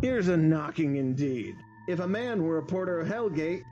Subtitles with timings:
[0.00, 1.56] Here's a knocking indeed.
[1.88, 3.64] If a man were a porter of Hellgate,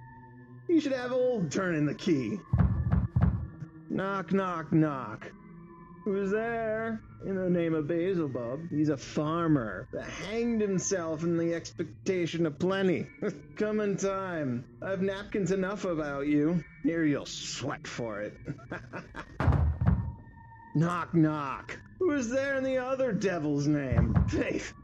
[0.66, 2.40] he should have old turning the key.
[3.90, 5.30] Knock, knock, knock.
[6.04, 7.00] Who's there?
[7.26, 12.58] In the name of Beelzebub, he's a farmer that hanged himself in the expectation of
[12.58, 13.06] plenty.
[13.56, 14.64] Come in time.
[14.82, 16.62] I've napkins enough about you.
[16.82, 18.34] Here you'll sweat for it.
[20.74, 21.78] knock, knock.
[21.98, 24.14] Who's there in the other devil's name?
[24.28, 24.74] Faith.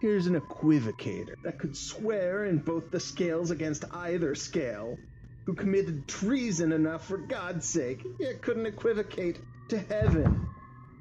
[0.00, 4.96] Here's an equivocator that could swear in both the scales against either scale,
[5.44, 9.40] who committed treason enough for God's sake, yet couldn't equivocate
[9.70, 10.46] to heaven.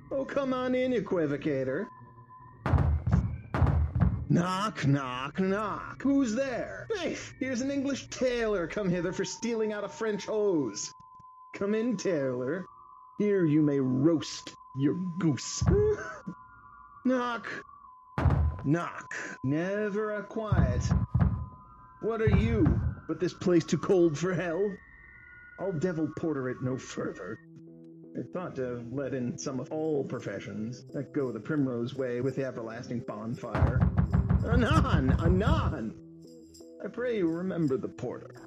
[0.09, 1.85] Oh, come on in, equivocator.
[4.29, 6.01] Knock, knock, knock.
[6.01, 6.87] Who's there?
[6.95, 10.91] Faith, here's an English tailor come hither for stealing out a French hose.
[11.53, 12.65] Come in, tailor.
[13.19, 15.63] Here you may roast your goose.
[17.05, 17.47] knock,
[18.67, 19.15] knock.
[19.43, 20.83] Never a quiet.
[22.01, 22.79] What are you?
[23.07, 24.75] But this place too cold for hell?
[25.59, 27.39] I'll devil porter it no further.
[28.15, 32.35] I thought to let in some of all professions that go the primrose way with
[32.35, 33.79] the everlasting bonfire.
[34.45, 35.93] Anon, anon!
[36.83, 38.46] I pray you remember the porter.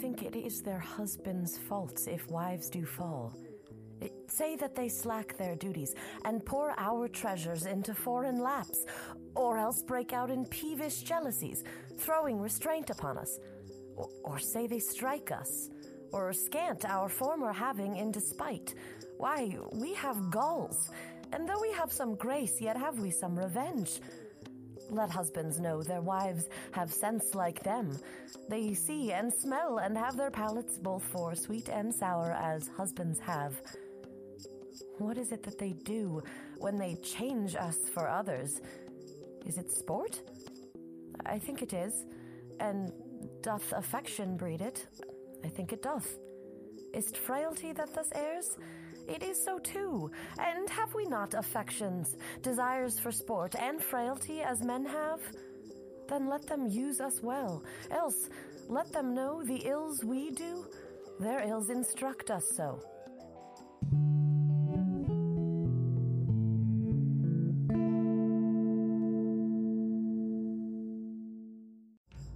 [0.00, 3.36] Think it is their husbands' faults if wives do fall.
[4.28, 8.86] Say that they slack their duties and pour our treasures into foreign laps,
[9.34, 11.64] or else break out in peevish jealousies,
[11.98, 13.38] throwing restraint upon us.
[13.94, 15.68] Or, or say they strike us,
[16.12, 18.74] or scant our former having in despite.
[19.18, 20.88] Why, we have galls,
[21.34, 24.00] and though we have some grace, yet have we some revenge.
[24.90, 27.96] Let husbands know their wives have sense like them.
[28.48, 33.20] They see and smell and have their palates both for sweet and sour as husbands
[33.20, 33.54] have.
[34.98, 36.22] What is it that they do
[36.58, 38.60] when they change us for others?
[39.46, 40.20] Is it sport?
[41.24, 42.04] I think it is.
[42.58, 42.92] And
[43.42, 44.86] doth affection breed it?
[45.44, 46.18] I think it doth.
[46.92, 48.56] Is't frailty that thus errs?
[49.10, 50.08] It is so too.
[50.38, 55.20] And have we not affections, desires for sport, and frailty as men have?
[56.08, 58.28] Then let them use us well, else
[58.68, 60.64] let them know the ills we do,
[61.18, 62.80] their ills instruct us so.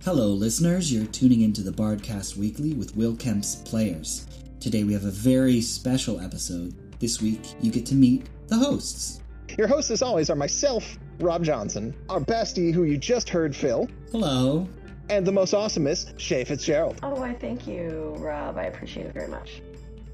[0.04, 0.92] Hello, listeners.
[0.92, 4.26] You're tuning into the Bardcast Weekly with Will Kempe's Players.
[4.64, 6.74] Today we have a very special episode.
[6.98, 9.20] This week you get to meet the hosts.
[9.58, 13.86] Your hosts, as always, are myself, Rob Johnson, our bestie, who you just heard, Phil,
[14.10, 14.66] Hello.
[15.10, 16.98] and the most awesomest, Shae Fitzgerald.
[17.02, 18.56] Oh, I thank you, Rob.
[18.56, 19.60] I appreciate it very much.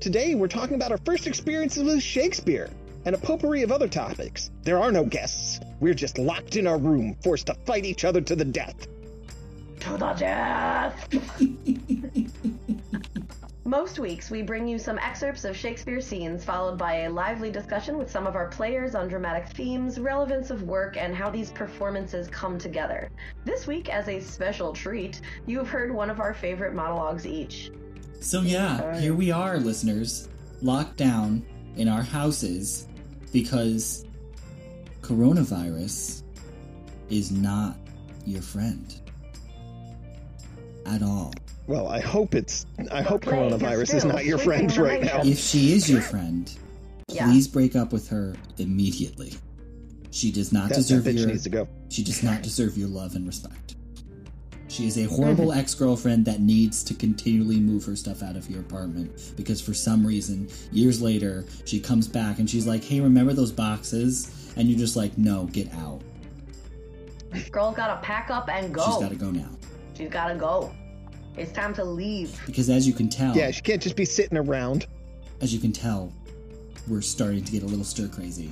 [0.01, 2.71] Today, we're talking about our first experiences with Shakespeare
[3.05, 4.51] and a potpourri of other topics.
[4.65, 5.61] There are no guests.
[5.79, 8.89] We're just locked in our room, forced to fight each other to the death.
[9.79, 11.09] To the death!
[13.71, 17.99] Most weeks, we bring you some excerpts of Shakespeare scenes, followed by a lively discussion
[17.99, 22.27] with some of our players on dramatic themes, relevance of work, and how these performances
[22.27, 23.09] come together.
[23.45, 27.71] This week, as a special treat, you have heard one of our favorite monologues each.
[28.19, 30.29] So, yeah, here we are, listeners,
[30.63, 32.89] locked down in our houses
[33.33, 34.05] because
[35.01, 36.25] coronavirus
[37.09, 37.77] is not
[38.27, 39.01] your friend
[40.87, 41.33] at all.
[41.71, 42.67] Well, I hope it's.
[42.91, 45.21] I hope plague coronavirus is still not your friend right now.
[45.23, 46.53] If she is your friend,
[47.07, 47.27] Yeah.
[47.27, 49.35] please break up with her immediately.
[50.11, 51.69] She does not That, that deserve bitch your needs to go.
[51.89, 53.77] She does not deserve your love and respect.
[54.67, 55.15] She is a mm-hmm.
[55.15, 59.61] horrible ex girlfriend that needs to continually move her stuff out of your apartment because
[59.61, 64.53] for some reason, years later, she comes back and she's like, hey, remember those boxes?
[64.57, 66.03] And you're just like, no, get out.
[67.53, 68.85] Girl's gotta pack up and go.
[68.87, 69.51] She's got to go now.
[69.97, 70.75] She's gotta go.
[71.37, 72.41] It's time to leave.
[72.47, 74.87] Because as you can tell, Yeah, she can't just be sitting around.
[75.41, 76.13] as you can tell,
[76.89, 78.51] we're starting to get a little stir crazy.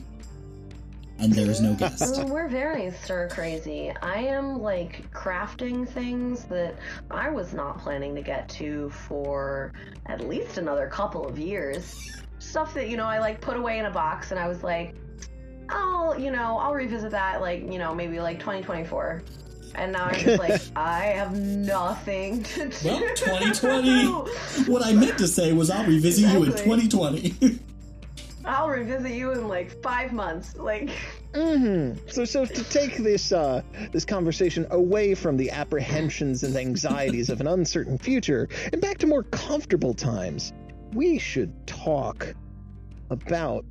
[1.19, 2.02] And there is no guest.
[2.02, 3.92] Mm, We're very stir crazy.
[4.02, 6.76] I am like crafting things that
[7.10, 9.72] I was not planning to get to for
[10.06, 12.10] at least another couple of years.
[12.38, 14.94] Stuff that, you know, I like put away in a box and I was like,
[15.70, 19.22] I'll, you know, I'll revisit that like, you know, maybe like 2024.
[19.78, 22.88] And now I'm just like, I have nothing to do.
[22.88, 24.70] Well, 2020.
[24.70, 27.58] what I meant to say was I'll revisit you in 2020.
[28.44, 30.56] I'll revisit you in like five months.
[30.56, 30.90] Like,
[31.34, 32.08] Mm-hmm.
[32.08, 33.60] So, so to take this uh,
[33.92, 39.06] this conversation away from the apprehensions and anxieties of an uncertain future and back to
[39.06, 40.54] more comfortable times,
[40.94, 42.34] we should talk
[43.10, 43.66] about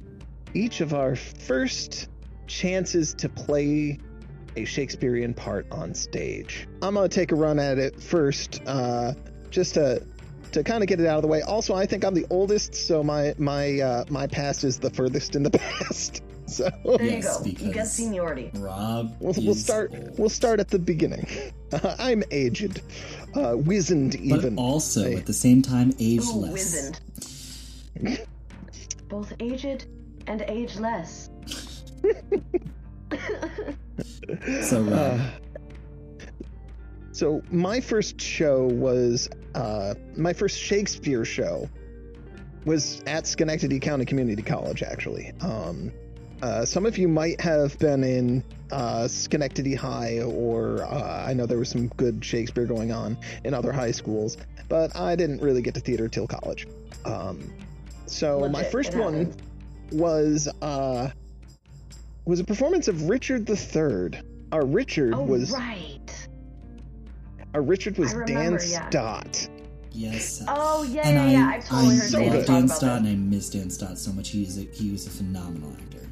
[0.53, 2.09] each of our first
[2.45, 3.97] chances to play
[4.57, 6.67] a Shakespearean part on stage.
[6.81, 9.13] I'm gonna take a run at it first, uh,
[9.51, 10.03] just to
[10.53, 11.41] to kind of get it out of the way.
[11.41, 15.35] Also, I think I'm the oldest, so my my uh, my past is the furthest
[15.35, 16.23] in the past.
[16.47, 17.65] So There Yes, you go.
[17.65, 18.51] You get seniority.
[18.55, 19.15] Rob.
[19.19, 20.17] we'll, we'll start old.
[20.17, 21.27] we'll start at the beginning.
[21.99, 22.81] I'm aged,
[23.35, 24.57] uh, wizened but even.
[24.57, 25.15] also Hey.
[25.17, 26.51] at the same time Ooh, ageless.
[26.51, 26.99] wizened.
[29.09, 29.87] Both aged
[30.27, 31.29] and ageless.
[34.61, 35.19] So Rob, Uh,
[37.11, 41.69] so my first show was uh, my first Shakespeare show
[42.65, 44.83] was at Schenectady County Community College.
[44.83, 45.91] Actually, um,
[46.41, 51.45] uh, some of you might have been in uh, Schenectady High, or uh, I know
[51.47, 54.37] there was some good Shakespeare going on in other high schools,
[54.69, 56.67] but I didn't really get to theater till college.
[57.05, 57.51] Um,
[58.05, 59.37] so my Legit, first it one happens.
[59.93, 61.09] was uh,
[62.27, 64.19] was a performance of Richard III.
[64.51, 65.99] Our Richard Oh, was right.
[67.53, 68.89] our Richard was I Dan remember, yeah.
[68.89, 69.49] Stott.
[69.91, 70.43] yes.
[70.47, 71.55] Oh, yeah, and yeah, I, yeah.
[71.57, 72.47] I've totally I heard so love Danny good.
[72.47, 74.29] talk Dan Stott, and I miss Dan Stott so much.
[74.29, 76.07] He is a, he was a phenomenal actor.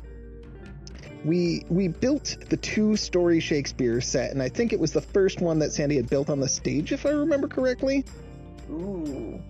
[1.23, 5.41] We we built the two story Shakespeare set, and I think it was the first
[5.41, 8.06] one that Sandy had built on the stage, if I remember correctly.
[8.69, 9.41] Ooh,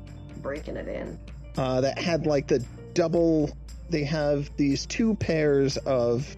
[0.42, 1.20] breaking it in.
[1.58, 2.64] Uh, that had like the
[2.94, 3.56] double.
[3.90, 6.34] They have these two pairs of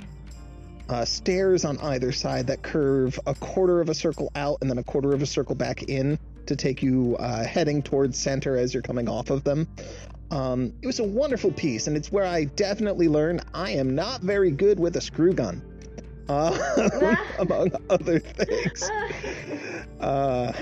[0.90, 4.78] uh, stairs on either side that curve a quarter of a circle out and then
[4.78, 8.74] a quarter of a circle back in to take you uh, heading towards center as
[8.74, 9.68] you're coming off of them.
[10.32, 14.22] Um, it was a wonderful piece, and it's where I definitely learned I am not
[14.22, 15.62] very good with a screw gun,
[16.28, 18.90] uh, among other things.
[20.00, 20.54] Uh,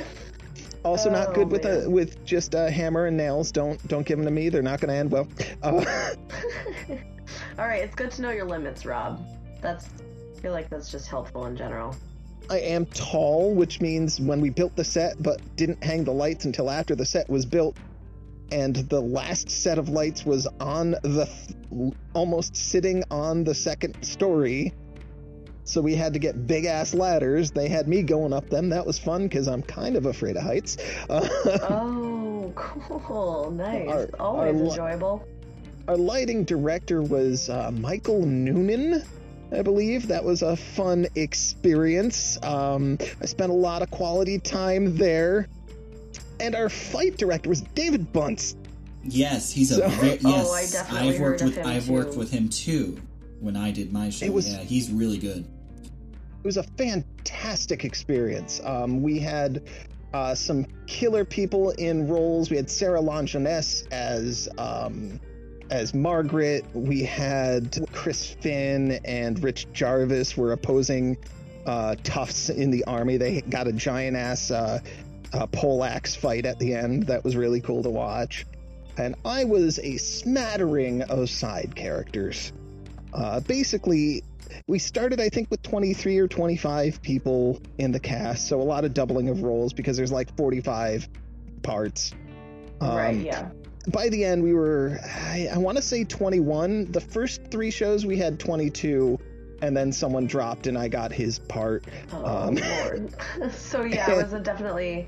[0.85, 3.51] also, not Oh, good with a with just a hammer and nails.
[3.51, 5.27] Don't don't give them to me; they're not going to end well.
[5.61, 5.83] Uh,
[7.59, 9.19] All right, it's good to know your limits, Rob.
[9.61, 9.89] That's.
[10.45, 11.95] I feel like that's just helpful in general.
[12.51, 16.45] I am tall, which means when we built the set, but didn't hang the lights
[16.45, 17.75] until after the set was built,
[18.51, 21.27] and the last set of lights was on the
[22.13, 24.71] almost sitting on the second story.
[25.63, 27.49] So we had to get big ass ladders.
[27.49, 28.69] They had me going up them.
[28.69, 30.77] That was fun because I'm kind of afraid of heights.
[31.09, 33.49] Oh, cool.
[33.49, 33.89] Nice.
[33.89, 35.27] Our- Always our enjoyable.
[35.87, 39.03] our lighting director was uh, Michael Noonan,
[39.55, 40.07] I believe.
[40.09, 42.37] That was a fun experience.
[42.43, 45.47] Um, I spent a lot of quality time there.
[46.39, 48.55] And our fight director was David Bunce.
[49.03, 50.51] Yes, he's a So- very, Oh, yes.
[50.51, 53.01] I definitely I've worked heard of with him, I've worked with him too
[53.39, 54.29] when I did my show.
[54.31, 55.45] Was- yeah, he's really good.
[55.45, 58.59] It was a fantastic experience.
[58.63, 59.63] Um, we had
[60.13, 62.49] uh, some killer people in roles.
[62.49, 65.19] We had Sarah Longenes as um,
[65.69, 66.65] as Margaret.
[66.73, 71.17] We had Chris Finn and Rich Jarvis were opposing
[71.65, 73.17] uh, toughs in the army.
[73.17, 74.79] They got a giant ass uh,
[75.33, 77.07] uh, poleaxe fight at the end.
[77.07, 78.45] That was really cool to watch.
[78.97, 82.53] And I was a smattering of side characters.
[83.13, 84.23] Uh, basically,
[84.67, 88.85] we started i think with 23 or 25 people in the cast so a lot
[88.85, 91.09] of doubling of roles because there's like 45
[91.63, 92.13] parts
[92.81, 93.49] right, Um, yeah.
[93.91, 98.05] By the end we were i, I want to say 21 the first three shows
[98.05, 99.19] we had 22
[99.61, 102.57] and then someone dropped and i got his part Oh, um,
[103.51, 105.07] so, yeah, it was a definitely.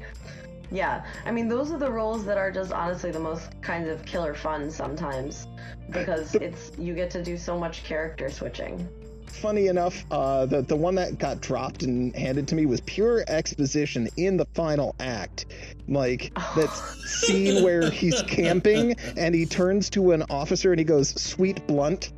[0.69, 4.03] Yeah, I mean, those are the roles that are just honestly the most kinds of
[4.05, 5.47] killer fun sometimes
[5.91, 8.87] because it's you get to do so much character switching.
[9.29, 13.23] Funny enough uh, the, the one that got dropped and handed to me was pure
[13.27, 15.45] exposition in the final act
[15.87, 16.69] like that
[17.05, 22.13] scene where he's camping and he turns to an officer and he goes sweet blunt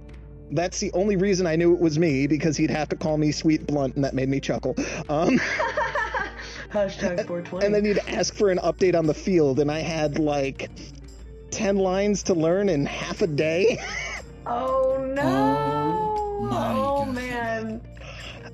[0.52, 3.32] that's the only reason i knew it was me because he'd have to call me
[3.32, 4.76] sweet blunt and that made me chuckle
[5.10, 5.40] um,
[6.72, 7.66] Hashtag 420.
[7.66, 10.70] and then he'd ask for an update on the field and i had like
[11.52, 13.82] 10 lines to learn in half a day
[14.46, 15.79] oh no!
[16.52, 17.16] Oh, my Oh, God.
[17.16, 17.82] man!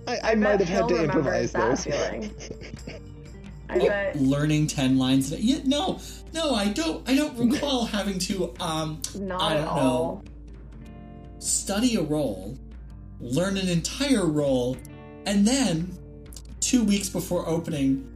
[0.07, 3.01] i, I, might have had to improvise remembers those that feeling.
[3.69, 4.15] I bet.
[4.21, 5.31] Learning ten lines.
[5.33, 5.41] a.
[5.41, 5.99] Yeah, no,
[6.33, 7.07] no, I don't.
[7.09, 10.23] I don't recall having to um Not I at don't all.
[11.39, 12.55] study a role,
[13.19, 14.77] learn an entire role,
[15.25, 15.97] and then
[16.59, 18.07] two weeks before opening,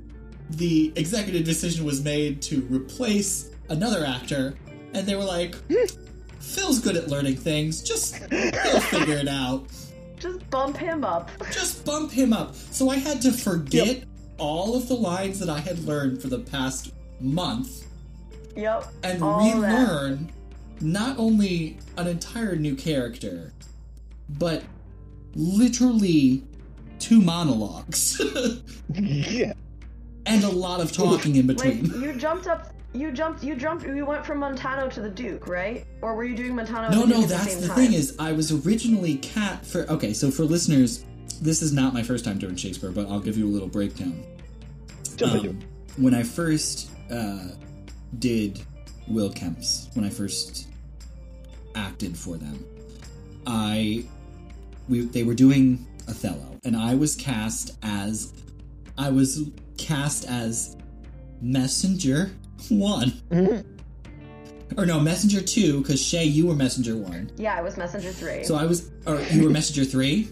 [0.51, 4.55] the executive decision was made to replace another actor,
[4.93, 5.55] and they were like,
[6.39, 7.81] "Phil's good at learning things.
[7.81, 9.65] Just he'll figure it out.
[10.17, 11.29] Just bump him up.
[11.51, 14.03] Just bump him up." So I had to forget
[14.37, 17.85] all of the lines that I had learned for the past month
[18.55, 18.85] Yep.
[19.03, 19.55] and all that.
[19.55, 20.31] relearn
[20.81, 23.51] not only an entire new character,
[24.29, 24.63] but
[25.35, 26.43] literally
[26.99, 28.21] two monologues
[28.93, 29.53] yeah.
[30.25, 32.01] and a lot of talking in Wait, between.
[32.01, 32.73] you jumped up.
[32.93, 33.43] You jumped.
[33.43, 33.85] You jumped.
[33.85, 35.85] You went from Montano to the Duke, right?
[36.01, 36.89] Or were you doing Montano?
[36.89, 39.65] No, and no, Duke at that's the, the same thing is, I was originally cat
[39.65, 39.81] for.
[39.91, 41.05] Okay, so for listeners,
[41.41, 44.23] this is not my first time doing Shakespeare, but I'll give you a little breakdown.
[45.23, 45.59] Um,
[45.97, 47.49] when I first uh,
[48.17, 48.61] did
[49.07, 50.67] Will Kempe's, when I first
[51.75, 52.65] acted for them,
[53.45, 54.05] I
[54.87, 58.33] we they were doing Othello, and I was cast as
[58.97, 60.75] I was cast as
[61.41, 62.31] Messenger
[62.69, 63.13] One,
[64.77, 68.43] or no Messenger Two, because Shae, you were Messenger One, Yeah, I was Messenger three.
[68.43, 70.29] so I was, or you were Messenger Three.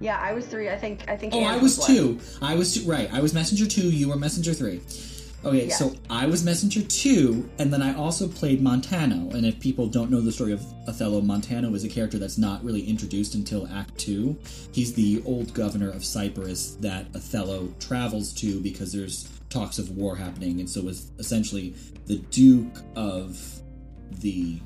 [0.00, 0.68] yeah, I was three.
[0.70, 1.08] I think.
[1.08, 1.34] I think.
[1.34, 1.86] Oh, I was one.
[1.88, 2.20] two.
[2.42, 2.88] I was two.
[2.88, 3.12] Right.
[3.12, 3.88] I was messenger two.
[3.90, 4.80] You were messenger three.
[5.44, 5.78] Okay, Yes.
[5.78, 9.30] so I was messenger two, and then I also played Montano.
[9.30, 12.64] And if people don't know the story of Othello, Montano is a character that's not
[12.64, 14.36] really introduced until Act Two.
[14.72, 20.16] He's the old governor of Cyprus that Othello travels to because there's talks of war
[20.16, 21.74] happening, and so was essentially
[22.06, 23.60] the Duke of
[24.10, 24.60] the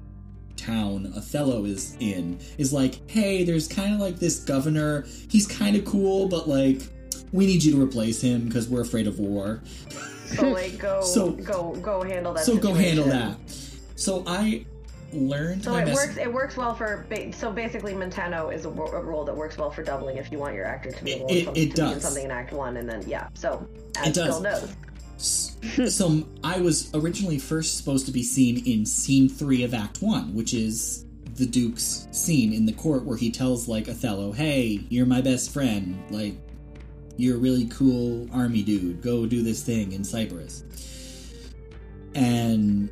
[0.57, 5.07] town Othello is in is like, hey, there's kind of like this governor.
[5.29, 6.83] He's kind of cool, but like,
[7.33, 9.63] we need you to replace him because we're afraid of war.
[10.37, 12.45] So like, go, So- go, go handle that.
[12.45, 13.37] so go handle that.
[13.97, 14.65] So I
[15.13, 16.17] learned So it mess- works.
[16.17, 17.07] It works well for.
[17.09, 20.55] ba- So basically, Montano is a, role that works well for doubling if you want
[20.55, 22.03] your actor to be, able it- it to be in does.
[22.03, 23.29] something in Act One, and then yeah.
[23.35, 24.41] So as It does.
[24.41, 24.77] Knows.
[25.19, 30.35] so I was originally first supposed to be seen in scene three of Act One,
[30.35, 31.05] which is
[31.37, 35.51] the Duke's scene in the court where he tells like Othello, "Hey, you're my best
[35.53, 35.97] friend.
[36.11, 36.35] Like,
[37.17, 39.03] you're a really cool army dude.
[39.03, 40.65] Go do this thing in Cyprus."
[42.15, 42.91] And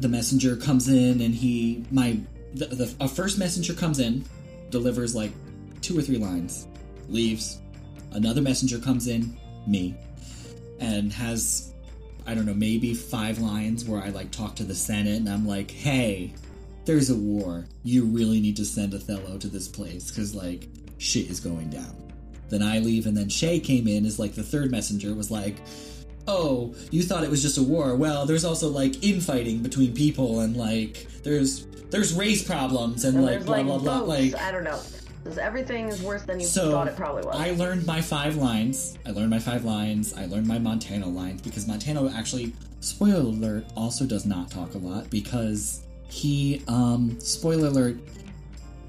[0.00, 2.18] the messenger comes in, and he my
[2.54, 4.24] the, the a first messenger comes in,
[4.70, 5.32] delivers like
[5.80, 6.66] two or three lines,
[7.08, 7.60] leaves.
[8.12, 9.94] Another messenger comes in, me,
[10.80, 11.70] and has
[12.26, 15.46] I don't know, maybe five lines where I like talk to the Senate and I'm
[15.46, 16.32] like, hey,
[16.84, 17.66] there's a war.
[17.82, 21.96] You really need to send Othello to this place because like shit is going down.
[22.48, 25.56] Then I leave and then Shae came in as like the third messenger was like,
[26.30, 27.96] oh, you thought it was just a war.
[27.96, 33.26] Well, there's also like infighting between people and like there's there's race problems and, And
[33.26, 33.98] like blah like blah blah.
[33.98, 34.80] Like I don't know.
[35.38, 37.36] everything is worse than you so thought it probably was.
[37.36, 38.96] I learned my five lines.
[39.04, 40.14] I learned my five lines.
[40.14, 44.78] I learned my Montano lines because Montano actually, spoiler alert, also does not talk a
[44.78, 47.96] lot because he, um, spoiler alert,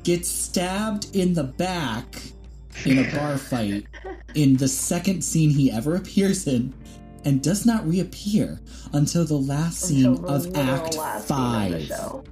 [0.03, 2.05] gets stabbed in the back
[2.85, 3.85] in a bar fight
[4.35, 6.73] in the second scene he ever appears in
[7.25, 8.59] and does not reappear
[8.93, 11.83] until the last scene Until of literal Act last scene of the 5.
[11.87, 12.23] show.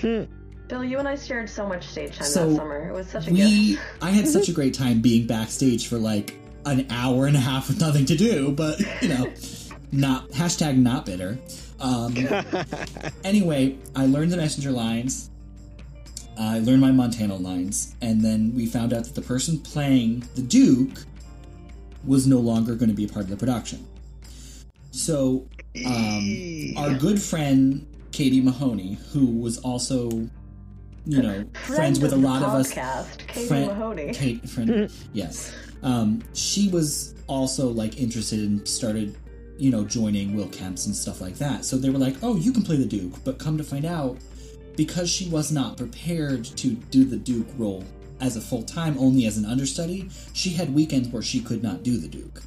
[0.00, 0.32] Hmm.
[0.68, 2.88] Bill, you and I shared so much stage time So, that summer.
[2.88, 3.82] It was such a we gift.
[4.02, 7.68] i had such a great time being backstage for like an hour and a half
[7.68, 9.32] with nothing to do but you know
[9.92, 11.38] not hashtag not bitter
[11.78, 12.12] um
[13.22, 15.30] anyway i learned the messenger lines
[16.36, 20.42] i learned my montano lines and then we found out that the person playing the
[20.42, 21.04] duke
[22.04, 23.85] was no longer going to be a part of the production
[24.96, 25.46] so
[25.86, 30.08] um our good friend katie mahoney who was also
[31.04, 34.12] you know friends with a of the lot of us podcast, Katie Friend- Mahoney.
[34.12, 35.54] Kate, friend, yes.
[35.82, 39.14] Um, she was also like interested and started,
[39.56, 41.64] you know, joining Will Kempe's and stuff like that.
[41.64, 44.16] So they were like, "Oh, you can play the Duke," but come to find out,
[44.76, 47.84] because she was not prepared to do the Duke role
[48.20, 51.84] as a full time, only as an understudy, she had weekends where she could not
[51.84, 52.42] do the Duke.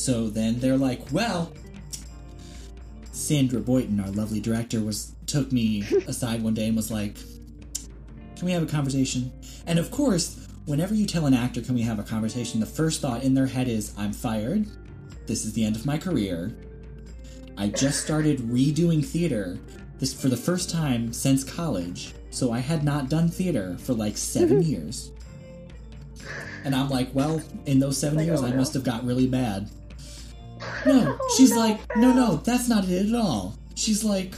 [0.00, 1.52] So then they're like, "Well."
[3.12, 7.16] Sandra Boynton, our lovely director, was took me aside one day and was like,
[8.40, 9.30] can we have a conversation?
[9.66, 13.02] And of course, whenever you tell an actor, can we have a conversation, the first
[13.02, 14.66] thought in their head is, I'm fired.
[15.26, 16.56] This is the end of my career.
[17.58, 19.58] I just started redoing theater
[19.98, 22.14] this for the first time since college.
[22.30, 24.70] So I had not done theater for like seven mm-hmm.
[24.70, 25.10] years.
[26.64, 29.26] And I'm like, well, in those seven Like, years, oh, I must have got really
[29.26, 29.68] bad.
[30.86, 33.56] No, Oh, she's like, no, no, that's not it at all.
[33.74, 34.34] She's like,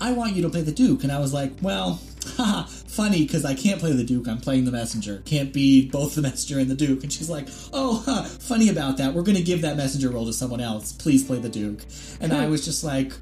[0.00, 1.02] I want you to play the Duke.
[1.02, 2.00] And I was like, well,
[2.36, 4.28] haha, funny because I can't play the Duke.
[4.28, 5.22] I'm playing the Messenger.
[5.24, 7.02] Can't be both the Messenger and the Duke.
[7.02, 9.14] And she's like, oh, huh, funny about that.
[9.14, 10.92] We're going to give that Messenger role to someone else.
[10.92, 11.80] Please play the Duke.
[12.20, 12.50] And I hmm.
[12.50, 13.12] was just like,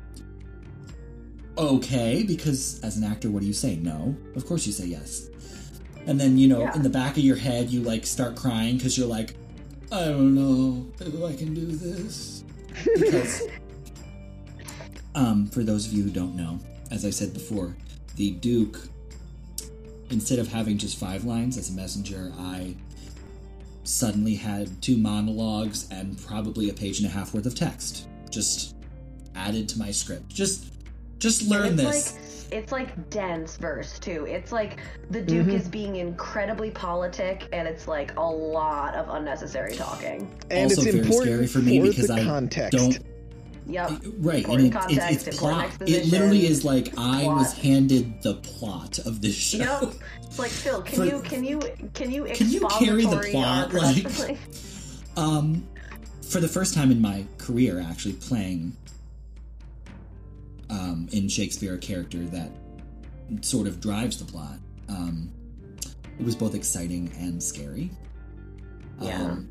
[1.58, 3.76] okay, because as an actor, what do you say?
[3.76, 4.16] No.
[4.34, 5.28] Of course you say yes.
[6.06, 6.76] And then, you know, Yeah.
[6.76, 9.34] in the back of your head, you like start crying because you're like,
[9.92, 12.44] I don't know if I can do this.
[12.94, 13.42] Because
[15.16, 17.74] Um, for those of you who don't know, as I said before,
[18.16, 18.78] the Duke,
[20.10, 22.76] instead of having just five lines as a messenger, I
[23.82, 28.76] suddenly had two monologues and probably a page and a half worth of text just
[29.34, 30.28] added to my script.
[30.28, 30.66] Just,
[31.18, 32.12] just learn this.
[32.12, 34.26] Like, it's like dense verse too.
[34.26, 35.56] It's like the Duke Mm-hmm.
[35.56, 40.30] is being incredibly politic, and it's like a lot of unnecessary talking.
[40.50, 42.72] And also it's very important scary for me because the I context.
[42.78, 42.98] don't
[43.68, 43.90] Yep.
[44.18, 48.22] right Important and it, context, it's, it's plot it literally is like i was handed
[48.22, 49.94] the plot of this show Yep.
[50.22, 51.58] It's like Phil, can For- you can you
[51.92, 54.38] can you Can you carry the plot, like-
[55.16, 55.66] um
[56.22, 58.72] for the first time in my career actually playing
[60.70, 62.50] um in shakespeare a character that
[63.40, 64.58] sort of drives the plot
[64.88, 65.30] um
[66.18, 67.90] it was both exciting and scary
[69.00, 69.22] Yeah.
[69.22, 69.48] um,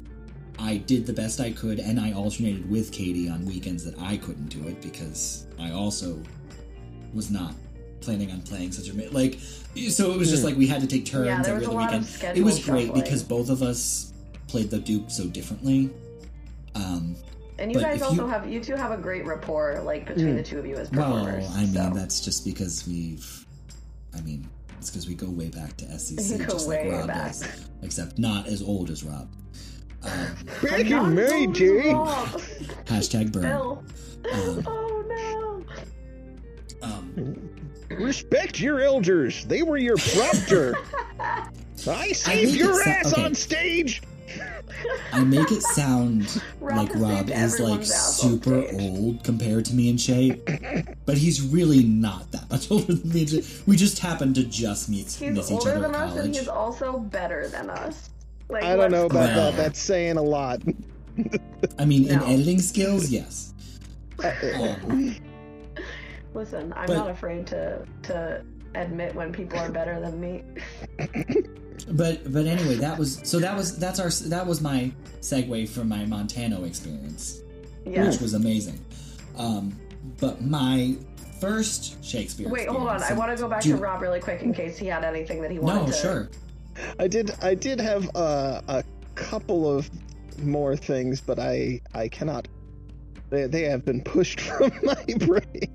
[0.57, 4.15] I did the best I could, and I alternated with Katie on weekends that I
[4.15, 6.17] couldn't do it because I also
[7.13, 7.53] was not
[7.99, 9.37] planning on playing such a like.
[9.89, 11.77] So it was just like we had to take turns Yeah, there every was other
[11.77, 12.05] a lot of weekend.
[12.05, 13.03] schedule It was great shuffling.
[13.03, 14.13] because both of us
[14.47, 15.89] played the Duke so differently.
[16.73, 17.17] Um,
[17.57, 20.35] And you But guys also you- have you two have a great rapport like between
[20.35, 21.13] the two of you as performers.
[21.13, 21.55] well, performers.
[21.55, 21.99] I mean so.
[21.99, 23.45] that's just because we've.
[24.15, 24.47] I mean,
[24.77, 27.27] it's because we go way back to SEC, go just like Rob back.
[27.31, 29.29] does, except not as old as Rob.
[30.03, 30.11] Um,
[30.61, 31.81] Back in Not May, Jay.
[32.85, 33.45] hashtag burn.
[33.45, 33.83] Um,
[34.67, 35.63] Oh
[36.83, 37.49] um,
[37.89, 39.45] Respect your elders.
[39.45, 40.75] They were your proctor.
[41.87, 43.23] I saved make your it sa- ass okay.
[43.23, 44.01] on stage.
[45.13, 48.81] I make it sound Rob like Rob saved is like everyone's ass on super stage.
[48.81, 50.49] old compared to me in shape,
[51.05, 53.43] but he's really not that much older than me.
[53.65, 56.35] We just happen to just meet He's miss each older other than at us and
[56.35, 58.09] he's also better than us.
[58.49, 59.55] Like, I don't know about that.
[59.55, 60.61] That's saying a lot.
[61.79, 63.53] I mean, in editing skills, yes.
[64.23, 65.15] Um,
[66.33, 68.43] Listen, I'm But- not afraid to to
[68.75, 70.43] admit when people are better than me.
[71.89, 75.89] But but anyway, that was so that was that's our that was my segue from
[75.89, 77.41] my Montano experience.
[77.85, 78.07] Yeah.
[78.09, 78.83] which was amazing.
[79.37, 79.79] Um,
[80.19, 80.95] but my
[81.39, 82.49] first Shakespeare.
[82.49, 83.03] Wait, hold on.
[83.03, 85.41] I want to go back to you- Rob really quick in case he had anything
[85.43, 85.93] that he wanted No, to.
[85.93, 86.29] sure.
[86.99, 87.31] I did.
[87.41, 88.83] I did have uh, a
[89.13, 89.89] couple of
[90.43, 92.47] more things, but I I cannot.
[93.29, 95.71] They, they have been pushed from my brain.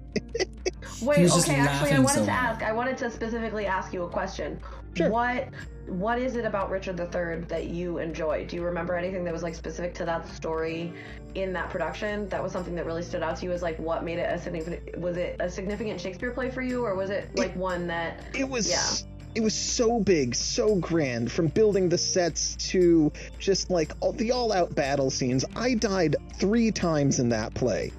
[1.02, 1.54] Wait, okay.
[1.54, 2.56] Actually, I wanted so to hard.
[2.56, 2.62] ask.
[2.64, 4.58] I wanted to specifically ask you a question.
[4.94, 5.08] Sure.
[5.10, 5.48] What
[5.90, 8.46] What is it about Richard III that you enjoy?
[8.46, 10.92] Do you remember anything that was like specific to that story
[11.35, 12.29] in that production?
[12.29, 13.53] That was something that really stood out to you.
[13.53, 14.98] As like what made it a significant?
[14.98, 18.24] Was it a significant Shakespeare play for you, or was it like one that?
[18.35, 18.70] It was.
[18.70, 19.09] Yeah.
[19.33, 24.33] It was so big, so grand, from building the sets to just like all, the
[24.33, 25.44] all-out battle scenes.
[25.55, 27.92] I died three times in that play.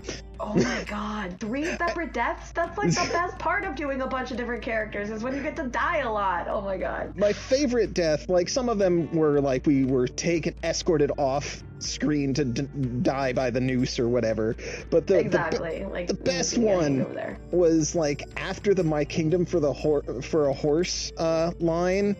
[0.43, 2.51] Oh my god, three separate deaths?
[2.51, 5.41] That's like the best part of doing a bunch of different characters is when you
[5.43, 6.47] get to die a lot.
[6.49, 7.15] Oh my god.
[7.15, 12.33] My favorite death, like some of them were like we were taken, escorted off screen
[12.35, 12.67] to d-
[13.01, 14.55] die by the noose or whatever.
[14.89, 15.85] But the, the exactly.
[15.85, 17.37] like the best one there.
[17.51, 22.15] was like after the my kingdom for the hor- for a horse uh line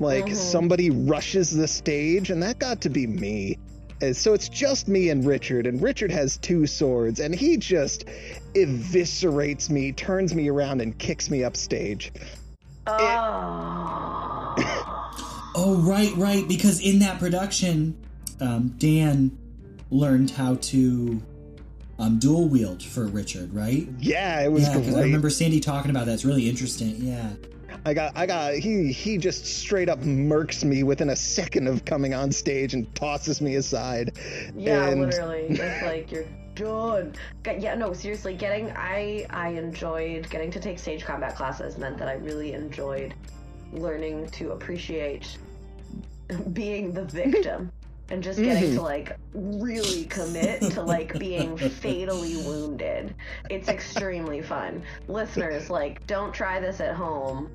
[0.00, 0.34] like Mhm.
[0.36, 3.58] somebody rushes the stage and that got to be me
[4.00, 8.04] And so it's just me and richard and richard has two swords and he just
[8.54, 12.12] eviscerates me turns me around and kicks me upstage
[12.88, 14.54] Oh.
[15.54, 16.46] Oh, right, right.
[16.46, 17.96] Because in that production,
[18.40, 19.36] um, Dan
[19.90, 21.20] learned how to
[21.98, 23.88] um, dual wield for Richard, right?
[23.98, 26.12] yeah it was yeah, because I remember Sandy talking about that.
[26.12, 26.96] It's really interesting.
[26.98, 27.30] Yeah.
[27.84, 31.84] I got, I got, he, he just straight up murks me within a second of
[31.84, 34.18] coming on stage and tosses me aside.
[34.56, 35.46] Yeah, And- literally.
[35.60, 37.14] It's like you're done.
[37.58, 42.08] Yeah, no, seriously, getting I I enjoyed getting to take stage combat classes meant that
[42.08, 43.14] I really enjoyed
[43.72, 45.38] learning to appreciate
[46.52, 47.70] being the victim
[48.10, 48.76] and just getting mm-hmm.
[48.76, 53.14] to like really commit to like being fatally wounded.
[53.50, 54.82] It's extremely fun.
[55.08, 57.50] Listeners, like don't try this at home.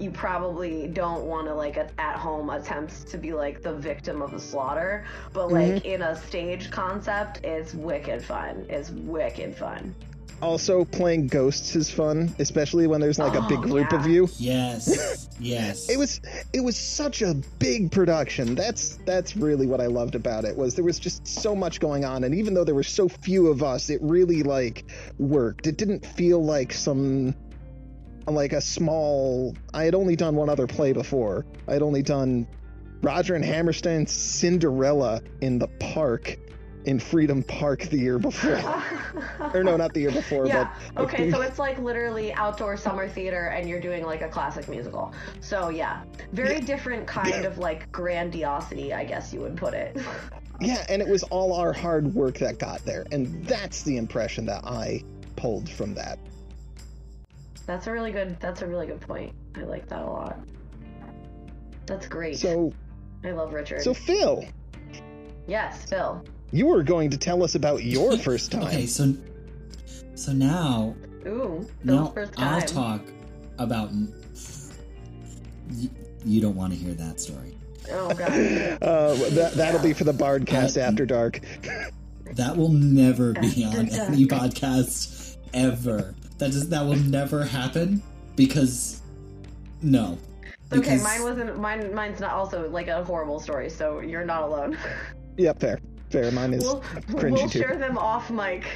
[0.00, 4.22] You probably don't want to like at at home attempt to be like the victim
[4.22, 5.74] of the slaughter, but mm-hmm.
[5.74, 8.64] like in a stage concept, it's wicked fun.
[8.68, 9.94] It's wicked fun.
[10.42, 13.98] Also, playing ghosts is fun, especially when there's like a big Oh, group yeah.
[13.98, 14.28] of you.
[14.38, 15.28] Yes.
[15.38, 15.90] yes.
[15.90, 16.20] It was
[16.54, 18.54] it was such a big production.
[18.54, 22.06] That's that's really what I loved about it was there was just so much going
[22.06, 24.86] on and even though there were so few of us, it really like
[25.18, 25.66] worked.
[25.66, 27.34] It didn't feel like some
[28.26, 31.46] like a small I had only done one other play before.
[31.68, 32.46] I had only done
[33.02, 36.36] Roger and Hammerstein's Cinderella in the park
[36.84, 38.58] in Freedom Park the year before.
[39.54, 40.70] or no, not the year before, yeah.
[40.94, 44.68] but Okay, so it's like literally outdoor summer theater and you're doing like a classic
[44.68, 45.12] musical.
[45.40, 46.02] So yeah.
[46.32, 49.98] Very different kind of like grandiosity, I guess you would put it.
[50.60, 54.46] yeah, and it was all our hard work that got there, and that's the impression
[54.46, 55.02] that I
[55.36, 56.18] pulled from that.
[57.70, 59.32] That's a really good that's a really good point.
[59.54, 60.40] I like that a lot.
[61.86, 62.36] That's great.
[62.36, 62.72] So,
[63.22, 63.82] I love Richard.
[63.82, 64.44] so Phil,
[65.46, 66.24] yes, Phil.
[66.50, 68.64] you were going to tell us about your first time.
[68.64, 69.14] Okay, so
[70.16, 72.54] so now Ooh, Phil's now first time.
[72.54, 73.02] I'll talk
[73.58, 73.92] about.
[73.92, 75.90] Y-
[76.24, 77.56] you don't want to hear that story.
[77.92, 78.32] Oh god.
[78.82, 81.38] Uh, that that'll be for the Bardcast Uh, after dark.
[82.32, 86.16] That will never be on any podcast ever.
[86.40, 88.02] That is that will never happen
[88.34, 89.02] because
[89.82, 90.18] no.
[90.72, 94.76] okay, mine wasn't mine mine's not also like a horrible story, so you're not alone.
[95.36, 95.78] Yep, fair,
[96.10, 96.30] fair.
[96.32, 96.80] Mine is We'll,
[97.12, 97.60] cringy we'll too.
[97.60, 98.66] share them off mic.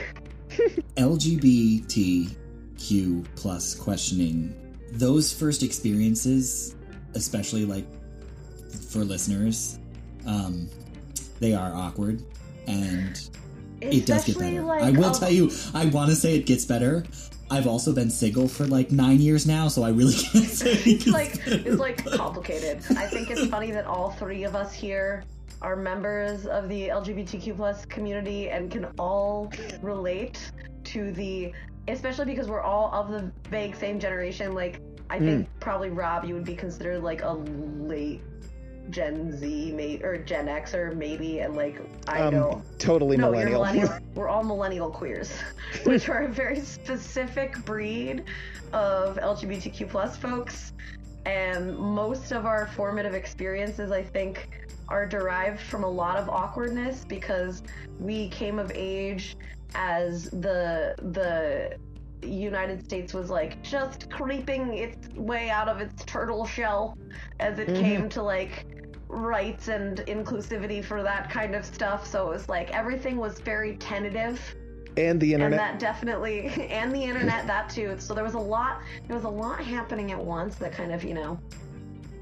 [0.96, 2.36] LGBTQ
[3.34, 4.54] plus questioning.
[4.92, 6.74] Those first experiences,
[7.14, 7.84] especially like
[8.88, 9.78] for listeners,
[10.26, 10.70] um,
[11.40, 12.22] they are awkward
[12.66, 13.28] and
[13.82, 14.62] it does get better.
[14.62, 17.04] like, I will um, tell you, I want to say it gets better.
[17.50, 21.06] I've also been single for like nine years now, so I really can't say it's
[21.06, 22.82] like it's like complicated.
[22.96, 25.24] I think it's funny that all three of us here
[25.62, 30.50] are members of the LGBTQ plus community and can all relate
[30.84, 31.52] to the
[31.88, 34.52] especially because we're all of the vague same generation.
[34.52, 34.80] Like
[35.10, 35.58] I think hmm.
[35.60, 38.22] probably Rob, you would be considered like a late
[38.90, 43.30] Gen Z, may or Gen X, or maybe, and like I um, know totally no,
[43.30, 43.60] millennial.
[43.62, 43.98] millennial.
[44.14, 45.32] We're all millennial queers,
[45.84, 48.24] which are a very specific breed
[48.72, 50.72] of LGBTQ plus folks.
[51.26, 54.48] And most of our formative experiences, I think,
[54.88, 57.62] are derived from a lot of awkwardness because
[57.98, 59.36] we came of age
[59.74, 61.76] as the the
[62.26, 66.96] United States was like just creeping its way out of its turtle shell
[67.40, 67.76] as it Mhm.
[67.80, 68.64] came to like
[69.08, 72.06] rights and inclusivity for that kind of stuff.
[72.06, 74.40] So it was like everything was very tentative
[74.96, 75.58] and the and internet.
[75.58, 77.96] that definitely and the internet that too.
[77.98, 81.04] So there was a lot there was a lot happening at once that kind of,
[81.04, 81.38] you know,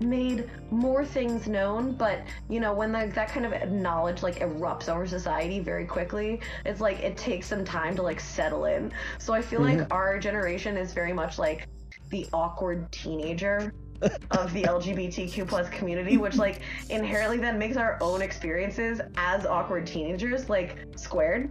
[0.01, 4.89] made more things known but you know when the, that kind of knowledge like erupts
[4.89, 8.93] over society very quickly it's like it takes some time to like settle in.
[9.19, 9.93] So i feel like mm-hmm.
[9.93, 11.69] our generation is very much like
[12.11, 13.73] the awkward teenager
[14.33, 19.87] of the lgbtq plus community which like inherently then makes our own experiences as awkward
[19.87, 21.51] teenagers like squared.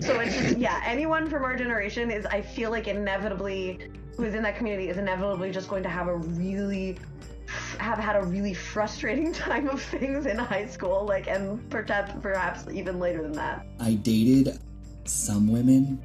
[0.00, 4.34] So it's just yeah anyone from our generation is i feel like inevitably who is
[4.34, 6.98] in that community is inevitably just going to have a really
[7.78, 12.64] have had a really frustrating time of things in high school like and perhaps perhaps
[12.72, 14.58] even later than that I dated
[15.04, 16.02] some women.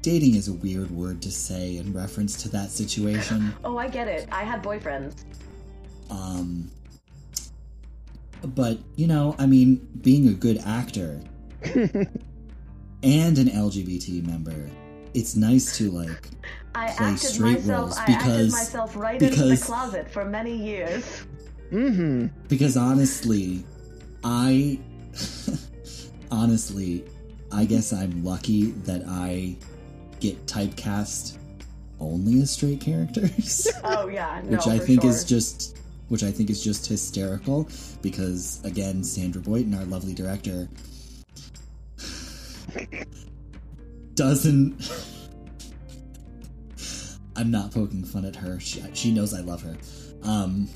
[0.00, 3.54] Dating is a weird word to say in reference to that situation.
[3.64, 5.24] oh i get it i had boyfriends
[6.10, 6.70] Um,
[8.54, 11.20] but you know, I mean, being a good actor
[11.64, 14.68] and an LGBT member,
[15.14, 16.28] it's nice to like.
[16.74, 20.10] I Play acted straight myself roles i acted because- myself right into the because- closet
[20.10, 21.24] for many years
[21.70, 22.26] mm-hmm.
[22.48, 23.64] Because honestly,
[24.24, 24.78] I.
[26.30, 27.04] honestly,
[27.50, 29.56] I guess I'm lucky that I
[30.20, 31.36] get typecast
[32.00, 33.68] only as straight characters.
[33.84, 35.10] oh yeah no, which I for think sure.
[35.10, 37.68] is just which I think is just hysterical
[38.02, 40.68] because again Sandra Boyton our lovely director
[44.14, 44.74] doesn't
[47.36, 48.60] I'm not poking fun at her.
[48.60, 49.76] She, she knows I love her.
[50.22, 50.68] Um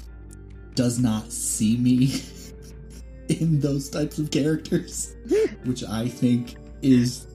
[0.75, 2.21] does not see me
[3.29, 5.15] in those types of characters
[5.65, 7.27] which I think is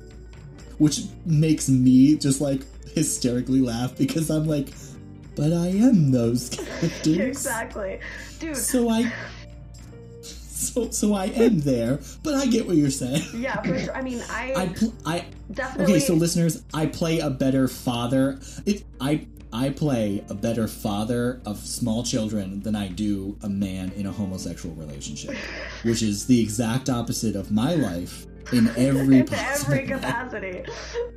[0.78, 2.62] which makes me just like
[2.94, 4.74] hysterically laugh because I'm like
[5.36, 7.18] but I am those characters.
[7.18, 8.00] exactly.
[8.40, 8.58] Dude.
[8.58, 9.12] So I
[10.62, 13.24] so so I end there, but I get what you're saying.
[13.36, 17.20] yeah for sure i mean i, I pl- I definitely okay, so listeners, I play
[17.20, 18.40] a better father.
[18.66, 23.92] It I I play a better father of small children than I do a man
[23.98, 25.36] in a homosexual relationship,
[25.84, 30.64] which is the exact opposite of my life in every in every capacity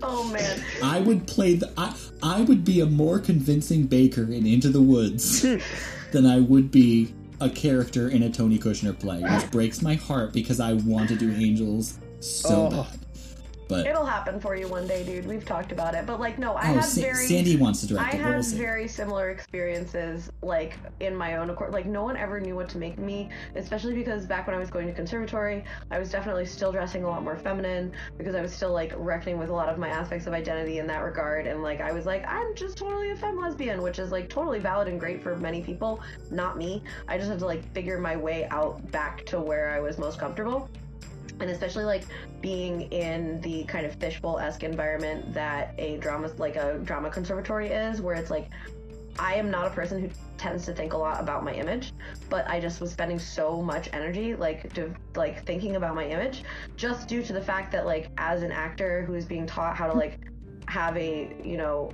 [0.02, 4.46] oh man I would play the I I would be a more convincing Baker in
[4.46, 5.40] Into the Woods
[6.12, 10.32] than I would be a character in a Tony Kushner play, which breaks my heart
[10.32, 12.70] because I want to do Angels so Oh.
[12.70, 13.00] bad.
[13.82, 15.26] But It'll happen for you one day, dude.
[15.26, 17.26] We've talked about it, but like, no, I oh, had Sa- very.
[17.26, 18.22] Sandy wants to I direct it.
[18.22, 21.72] but we'll very similar experiences, like in my own accord.
[21.72, 24.70] Like no one ever knew what to make me, especially because back when I was
[24.70, 28.52] going to conservatory, I was definitely still dressing a lot more feminine because I was
[28.52, 31.46] still like reckoning with a lot of my aspects of identity in that regard.
[31.46, 34.58] And like I was like, I'm just totally a femme lesbian, which is like totally
[34.58, 36.82] valid and great for many people, not me.
[37.08, 40.18] I just had to like figure my way out back to where I was most
[40.18, 40.68] comfortable
[41.40, 42.04] and especially like
[42.40, 48.00] being in the kind of fishbowl-esque environment that a drama like a drama conservatory is
[48.00, 48.48] where it's like
[49.18, 51.92] i am not a person who tends to think a lot about my image
[52.28, 56.42] but i just was spending so much energy like to like thinking about my image
[56.76, 59.86] just due to the fact that like as an actor who is being taught how
[59.86, 60.18] to like
[60.66, 61.92] have a you know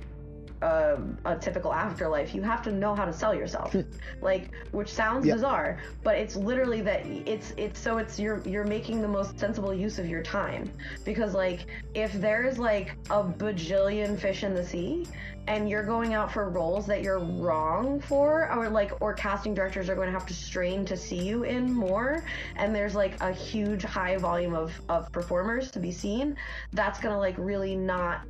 [0.61, 3.71] a, a typical afterlife you have to know how to sell yourself.
[3.73, 3.81] Hmm.
[4.21, 5.35] Like which sounds Yep.
[5.35, 9.73] bizarre but it's literally that it's it's so it's you're you're making the most sensible
[9.73, 10.71] use of your time.
[11.05, 15.07] Because like if there's like a bajillion fish in the sea
[15.47, 19.89] and you're going out for roles that you're wrong for or like or casting directors
[19.89, 22.23] are going to have to strain to see you in more
[22.57, 26.35] and there's like a huge high volume of of performers to be seen
[26.73, 28.21] that's going to like really not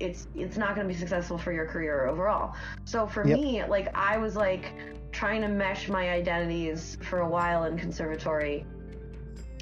[0.00, 2.54] it's it's not going to be successful for your career overall.
[2.84, 3.38] So for Yep.
[3.38, 4.72] me, like I was like
[5.12, 8.64] trying to mesh my identities for a while in conservatory,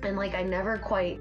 [0.03, 1.21] and like I never quite.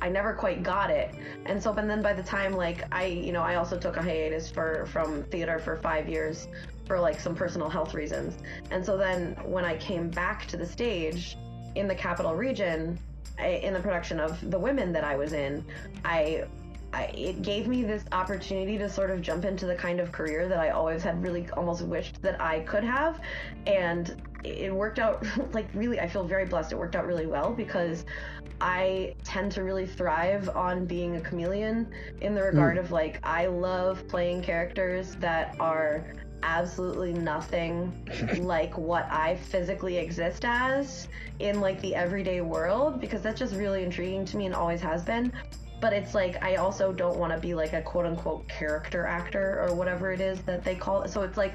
[0.00, 1.12] I never quite got it,
[1.44, 4.02] and so, and then by the time like I, you know, I also took a
[4.02, 6.46] hiatus for from theater for five years
[6.86, 8.38] for like some personal health reasons,
[8.70, 11.36] and so then when I came back to the stage
[11.74, 12.96] in the capital region,
[13.40, 15.64] I, in the production of the women that I was in,
[16.04, 16.44] I
[16.92, 20.48] I, it gave me this opportunity to sort of jump into the kind of career
[20.48, 23.20] that I always had really almost wished that I could have.
[23.66, 26.72] And it worked out like really, I feel very blessed.
[26.72, 28.06] It worked out really well because
[28.60, 32.84] I tend to really thrive on being a chameleon in the regard hmm.
[32.84, 36.04] of like, I love playing characters that are
[36.42, 37.92] absolutely nothing
[38.38, 41.08] like what I physically exist as
[41.40, 45.02] in like the everyday world because that's just really intriguing to me and always has
[45.02, 45.32] been
[45.80, 49.64] but it's like I also don't want to be like a quote unquote character actor
[49.66, 51.10] or whatever it is that they call it.
[51.10, 51.54] So it's like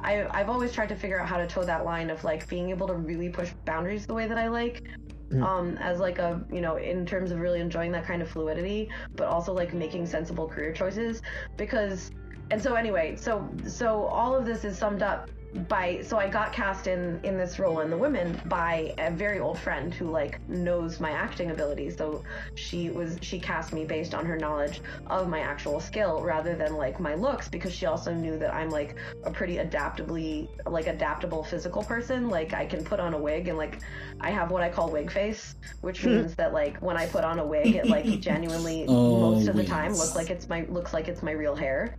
[0.00, 2.70] I I've always tried to figure out how to toe that line of like being
[2.70, 4.82] able to really push boundaries the way that I like.
[5.30, 5.44] Mm.
[5.44, 8.90] Um, as like a you know in terms of really enjoying that kind of fluidity,
[9.14, 11.22] but also like making sensible career choices
[11.56, 12.10] because
[12.50, 15.30] and so anyway so so all of this is summed up
[15.68, 19.40] by so I got cast in in this role in the women by a very
[19.40, 22.22] old friend who like knows my acting abilities so
[22.54, 26.76] she was she cast me based on her knowledge of my actual skill rather than
[26.76, 31.42] like my looks because she also knew that I'm like a pretty adaptably like adaptable
[31.42, 32.28] physical person.
[32.28, 33.80] Like I can put on a wig and like
[34.20, 37.40] I have what I call wig face which means that like when I put on
[37.40, 40.92] a wig it like genuinely Oh, most of the time looks like it's my looks
[40.92, 41.96] like it's my real hair.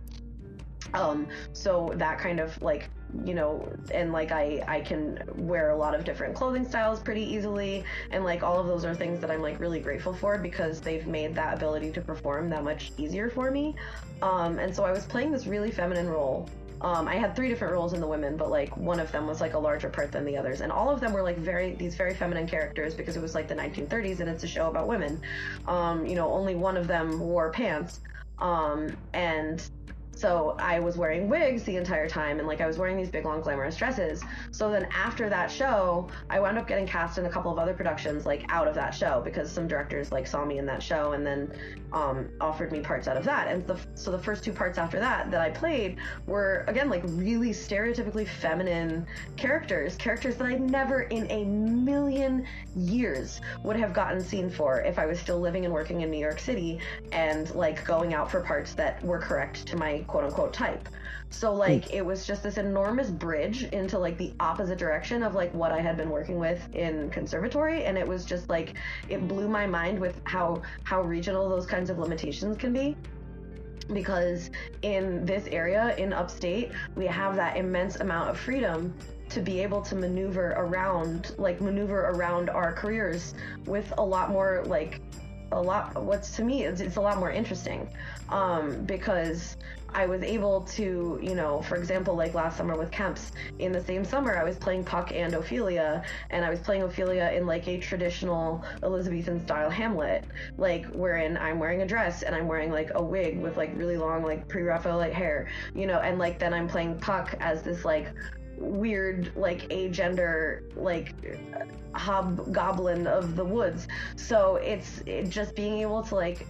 [0.94, 2.88] Um so that kind of like
[3.24, 7.22] you know and like i i can wear a lot of different clothing styles pretty
[7.22, 7.84] easily.
[8.10, 11.06] And like all of those are things that i'm like really grateful for because they've
[11.06, 13.74] made that ability to perform that much easier for me.
[14.22, 16.48] Um and so i was playing this really feminine role.
[16.82, 19.40] Um, I had three different roles in the women, but like one of them was
[19.40, 21.94] like a larger part than the others, and all of them were like very these
[21.94, 25.22] very feminine characters because it was like the 1930s and it's a show about women.
[25.68, 28.00] Um, you know, only one of them wore pants,
[28.40, 29.62] um, and
[30.22, 33.24] so I was wearing wigs the entire time and like I was wearing these big
[33.24, 34.22] long glamorous dresses.
[34.52, 37.74] So then after that show, I wound up getting cast in a couple of other
[37.74, 41.12] productions like out of that show because some directors like saw me in that show
[41.12, 41.52] and then
[41.92, 43.48] um, offered me parts out of that.
[43.48, 47.02] And the, so the first two parts after that that I played were again like
[47.04, 49.04] really stereotypically feminine
[49.36, 55.00] characters, characters that I never in a million years would have gotten seen for if
[55.00, 56.78] I was still living and working in New York City
[57.10, 60.88] and like going out for parts that were correct to my quote unquote type.
[61.30, 65.52] So like it was just this enormous bridge into like the opposite direction of like
[65.54, 67.84] what I had been working with in conservatory.
[67.84, 68.74] And it was just like
[69.08, 72.94] it blew my mind with how how regional those kinds of limitations can be.
[73.92, 74.50] Because
[74.82, 78.94] in this area in upstate we have that immense amount of freedom
[79.30, 84.62] to be able to maneuver around like maneuver around our careers with a lot more
[84.66, 85.00] like
[85.52, 87.88] a lot what's to me it's, it's a lot more interesting.
[88.28, 89.56] Um, because
[89.94, 93.82] I was able to, you know, for example, like last summer with Kempe's, in the
[93.82, 97.68] same summer, I was playing Puck and Ophelia, and I was playing Ophelia in like
[97.68, 100.24] a traditional Elizabethan style Hamlet,
[100.56, 103.96] like wherein I'm wearing a dress and I'm wearing like a wig with like really
[103.96, 107.84] long, like pre Raphaelite hair, you know, and like then I'm playing Puck as this
[107.84, 108.12] like
[108.58, 111.14] weird like agender like
[111.94, 113.88] hobgoblin of the woods.
[114.16, 116.46] So it's it just being able to like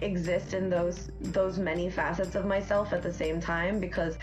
[0.00, 4.18] exist in those those many facets of myself at the same time because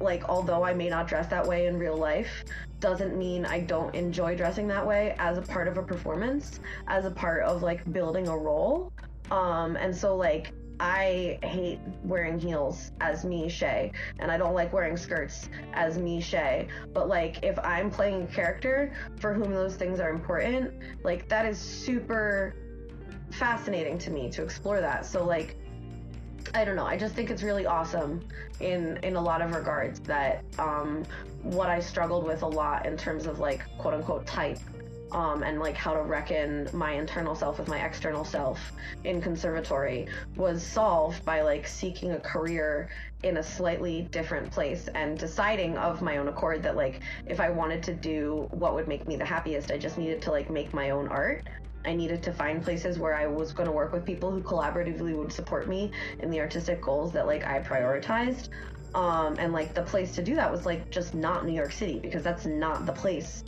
[0.00, 2.44] like although I may not dress that way in real life
[2.80, 7.04] doesn't mean I don't enjoy dressing that way as a part of a performance as
[7.04, 8.92] a part of like building a role
[9.30, 14.72] um and so like I hate wearing heels as me, Shae, and I don't like
[14.72, 16.68] wearing skirts as me, Shae.
[16.94, 20.72] But like, if I'm playing a character for whom those things are important,
[21.04, 22.54] like that is super
[23.30, 25.06] fascinating to me to explore that.
[25.06, 25.56] So like,
[26.54, 26.86] I don't know.
[26.86, 28.20] I just think it's really awesome
[28.60, 31.04] in in a lot of regards that um,
[31.42, 34.58] what I struggled with a lot in terms of like quote unquote type
[35.12, 38.72] um, and like how to reckon my internal self with my external self
[39.04, 42.88] in conservatory was solved by like seeking a career
[43.22, 47.50] in a slightly different place and deciding of my own accord that like if I
[47.50, 50.72] wanted to do what would make me the happiest, I just needed to like make
[50.72, 51.46] my own art.
[51.84, 55.16] I needed to find places where I was going to work with people who collaboratively
[55.16, 58.48] would support me in the artistic goals that like I prioritized.
[58.94, 62.00] Um, and like the place to do that was like just not New York City
[62.00, 63.44] because that's not the place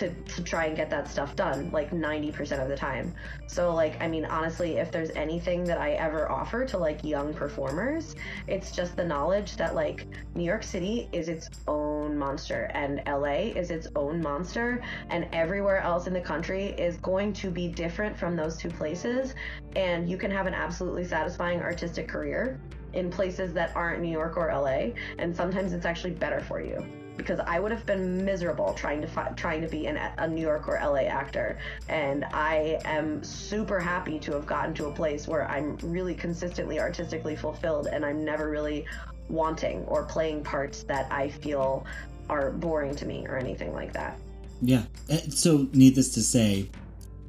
[0.00, 3.14] to, to try and get that stuff done like 90% of the time.
[3.46, 7.32] So like i mean honestly if there's anything that i ever offer to like young
[7.34, 8.14] performers
[8.46, 13.24] it's just the knowledge that like new york city is its own monster and la
[13.24, 18.16] is its own monster and everywhere else in the country is going to be different
[18.16, 19.34] from those two places.
[19.76, 22.60] And you can have an absolutely satisfying artistic career
[22.92, 26.99] in places that aren't new york or la and sometimes it's actually better for you
[27.20, 30.40] because I would have been miserable trying to fi- trying to be an, a New
[30.40, 35.28] York or LA actor, and I am super happy to have gotten to a place
[35.28, 38.86] where I'm really consistently artistically fulfilled, and I'm never really
[39.28, 41.84] wanting or playing parts that I feel
[42.28, 44.18] are boring to me or anything like that.
[44.62, 44.84] Yeah.
[45.10, 46.68] Uh, So, needless to say,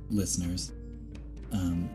[0.10, 0.72] listeners,
[1.52, 1.90] um,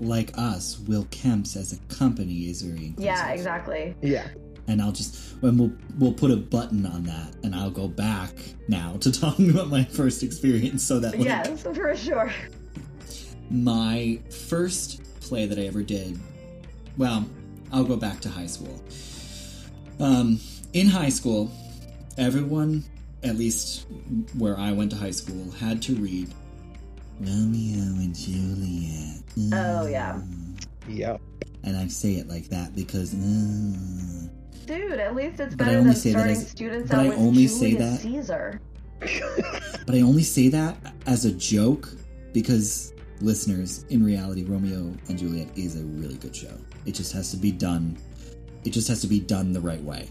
[0.00, 3.04] like us, Will Kempe's as a company is very inclusive.
[3.04, 3.94] Yeah, exactly.
[4.02, 4.28] Yeah.
[4.72, 8.30] And I'll just and we'll we'll put a button on that, and I'll go back
[8.68, 12.32] now to talking about my first experience, so that like, Yes, for sure.
[13.50, 16.18] my first play that I ever did.
[16.96, 17.24] Well,
[17.72, 18.80] I'll go back to high school.
[20.00, 20.40] Um,
[20.72, 21.50] in high school,
[22.18, 22.84] everyone,
[23.22, 23.86] at least
[24.36, 26.32] where I went to high school, had to read
[27.20, 29.22] Romeo and Juliet.
[29.52, 30.20] Oh, yeah.
[30.88, 31.20] Yep.
[31.64, 33.14] And I say it like that because.
[33.14, 34.28] uh,
[34.66, 37.18] Dude, at least it's But better than say that starting as- students out I with
[37.18, 38.60] only say Julius that- Caesar.
[39.86, 41.88] But I only say that as a joke
[42.32, 46.56] because, listeners, in reality, Romeo and Juliet is a really good show.
[46.86, 47.98] It just has to be done.
[48.64, 50.08] It just has to be done the right way.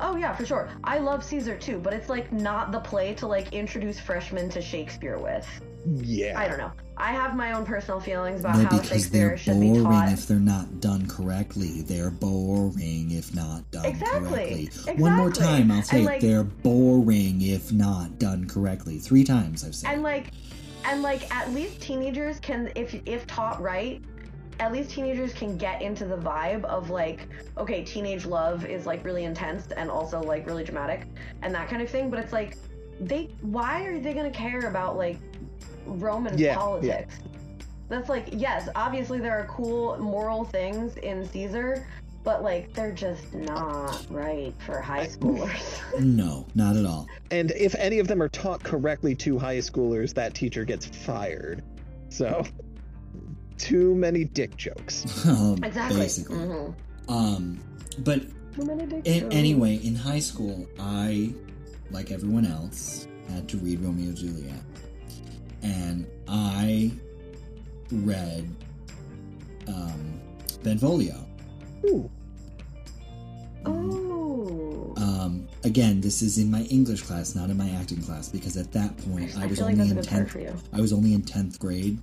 [0.00, 0.70] Oh yeah, for sure.
[0.82, 4.62] I love Caesar too, but it's like not the play to like introduce freshmen to
[4.62, 5.46] Shakespeare with.
[5.84, 6.38] Yeah.
[6.38, 6.72] I don't know.
[6.96, 9.84] I have my own personal feelings about No, how because Shakespeare they're should be boring
[9.84, 10.12] taught.
[10.12, 11.82] if they're not done correctly.
[11.82, 14.94] They're boring if not done Exactly, correctly.
[15.02, 18.98] One more time, I'll say like- They're boring if not done correctly.
[18.98, 19.90] Three times I've said.
[19.90, 20.04] and it.
[20.04, 20.26] like
[20.84, 24.02] and like at least teenagers can if if taught right
[24.60, 29.04] at least teenagers can get into the vibe of like okay teenage love is like
[29.04, 31.06] really intense and also like really dramatic
[31.42, 32.56] and that kind of thing but it's like
[33.00, 35.18] they why are they going to care about like
[35.86, 36.56] roman Yeah, yeah.
[36.56, 37.14] politics
[37.88, 41.86] that's like yes obviously there are cool moral things in caesar
[42.24, 47.08] but like they're just not right for high schoolers no, not at all.
[47.32, 51.62] And if any of them are taught correctly to high schoolers, that teacher gets fired.
[52.10, 52.44] So,
[53.58, 55.04] too many dick jokes.
[55.28, 56.36] Um, exactly Basically.
[56.36, 56.74] Mhm.
[57.08, 57.60] Um,
[57.98, 58.22] but
[58.54, 59.34] Too many dick In, jokes.
[59.34, 61.32] anyway, in high school, I,
[61.90, 64.60] like everyone else, had to read Romeo and Juliet.
[65.62, 66.92] And I
[67.90, 68.48] read
[69.68, 70.20] um,
[70.62, 71.24] Benvolio.
[71.84, 72.10] Ooh.
[73.64, 74.94] Oh.
[74.96, 78.72] Um, again, this is in my English class, not in my acting class, because at
[78.72, 80.36] that point I, I was feel like only in tenth.
[80.72, 81.98] I was only in tenth grade,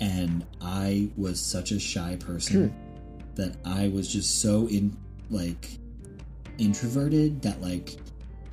[0.00, 2.74] and I was such a shy person
[3.34, 4.96] that I was just so in
[5.30, 5.78] like
[6.58, 7.96] introverted that like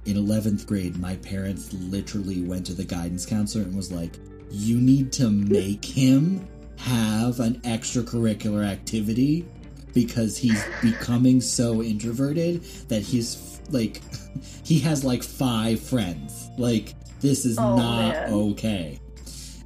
[0.06, 4.20] in 11th grade my parents literally went to the guidance counselor and was like
[4.56, 9.46] you need to make him have an extracurricular activity
[9.94, 14.02] because he's becoming so introverted that he's like
[14.63, 18.34] he has like five friends like this is Oh, not man.
[18.34, 19.00] okay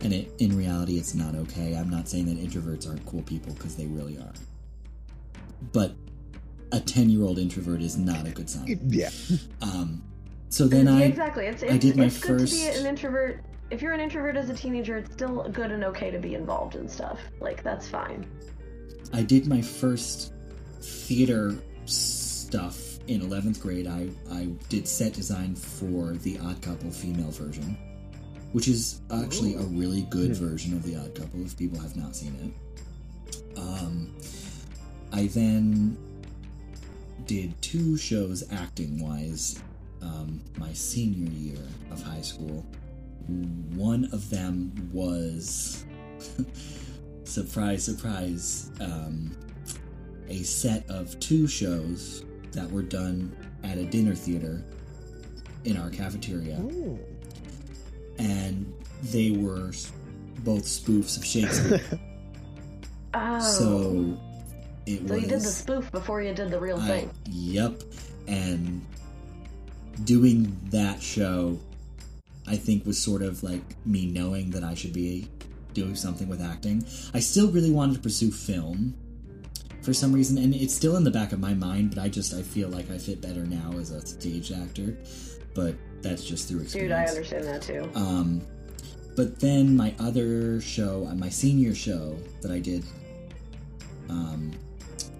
[0.01, 3.53] and it, in reality it's not okay i'm not saying that introverts aren't cool people
[3.53, 4.33] because they really are
[5.73, 5.93] but
[6.71, 9.09] a 10 year old introvert is not a good sign Yeah.
[9.61, 10.01] um
[10.49, 11.45] so then Yeah, i exactly.
[11.45, 13.43] It's it's, I did my it's good to be first- an introvert.
[13.71, 16.75] If you're an introvert as a teenager, it's still good and okay to be involved
[16.75, 17.19] in stuff.
[17.39, 18.25] Like that's fine.
[19.13, 20.33] I did my first
[20.81, 21.55] theater
[21.85, 23.87] stuff in 11th grade.
[23.87, 27.77] I, I did set design for the Odd Couple female version,
[28.53, 32.15] which is actually a really good version of the Odd Couple if people have not
[32.15, 33.57] seen it.
[33.57, 34.15] Um,
[35.11, 35.97] I then
[37.25, 39.59] did two shows acting wise
[40.01, 41.59] um, my senior year
[41.91, 42.65] of high school.
[43.75, 45.85] One of them was,
[47.23, 49.35] surprise, surprise, um,
[50.27, 54.63] a set of two shows that were done at a dinner theater
[55.65, 56.57] in our cafeteria.
[56.59, 56.97] Ooh.
[58.17, 58.73] And
[59.11, 59.71] they were
[60.43, 61.81] both spoofs of Shakespeare.
[63.11, 63.39] Oh.
[63.39, 64.19] So
[64.85, 65.23] it So was.
[65.23, 67.11] you did the spoof before you did the real I, thing.
[67.25, 67.81] yep.
[68.27, 68.85] And
[70.03, 71.57] doing that show,
[72.49, 75.29] I think, was sort of like me knowing that I should be
[75.73, 76.83] doing something with acting.
[77.13, 78.95] I still really wanted to pursue film
[79.83, 82.33] for some reason, and it's still in the back of my mind, but I just
[82.33, 84.97] I feel like I fit better now as a stage actor.
[85.53, 86.89] But that's just through experience.
[86.89, 87.89] Dude, I understand that too.
[87.95, 88.41] Um,
[89.15, 92.83] but then my other show, uh, my senior show that I did,
[94.09, 94.51] um,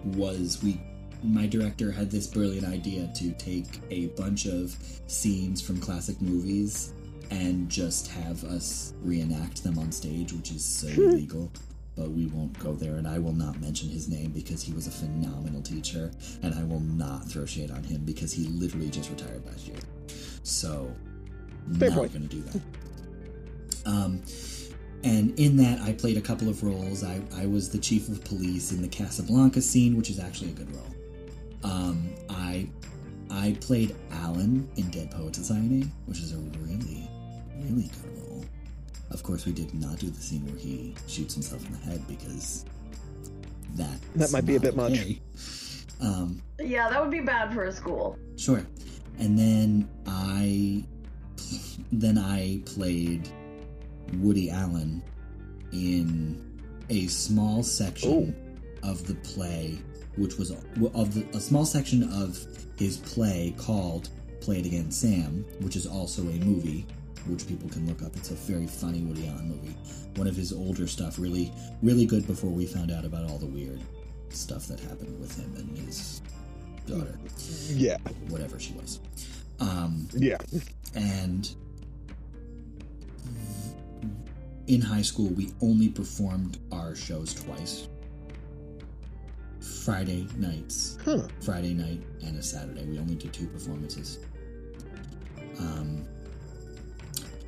[0.04, 0.80] was we.
[1.22, 4.74] My director had this brilliant idea to take a bunch of
[5.06, 6.94] scenes from classic movies
[7.30, 11.50] and just have us reenact them on stage, which is so illegal.
[11.96, 14.86] But we won't go there, and I will not mention his name because he was
[14.86, 16.10] a phenomenal teacher,
[16.42, 19.78] and I will not throw shade on him because he literally just retired last year.
[20.42, 20.94] So,
[21.78, 22.12] Fair not point.
[22.12, 22.60] to do that.
[23.86, 24.22] Um,
[25.02, 27.02] and in that, I played a couple of roles.
[27.02, 30.54] I, I was the chief of police in the Casablanca scene, which is actually a
[30.54, 30.94] good role.
[31.62, 32.68] Um, I
[33.30, 37.08] I played Alan in Dead Poet Society, which is a really,
[37.64, 38.44] really good role.
[39.10, 42.06] Of course, we did not do the scene where he shoots himself in the head
[42.06, 42.64] because
[43.74, 44.92] that That might be a bit much.
[44.92, 45.18] much.
[46.00, 48.18] Um, Yeah, that would be bad for a school.
[48.36, 48.64] Sure.
[49.18, 50.84] And then I
[51.92, 53.28] then I played
[54.18, 55.02] Woody Allen
[55.72, 56.58] in
[56.88, 58.34] a small section
[58.82, 59.78] of the play
[60.16, 62.38] which was of the, a small section of
[62.76, 66.86] his play called Play It Again Sam, which is also a movie
[67.26, 68.16] which people can look up.
[68.16, 69.76] It's a very funny Woody Allen movie.
[70.16, 71.52] One of his older stuff, really
[71.82, 73.80] really good before we found out about all the weird
[74.30, 76.22] stuff that happened with him and his
[76.86, 77.18] daughter
[77.70, 77.96] Yeah.
[78.28, 79.00] whatever she was.
[79.58, 80.38] Um, Yeah.
[80.94, 81.48] and
[84.66, 87.88] in high school, we only performed our shows twice
[89.84, 91.26] Friday nights, Huh.
[91.40, 92.84] Friday night, and a Saturday.
[92.86, 94.18] We only did two performances.
[95.58, 96.06] Um,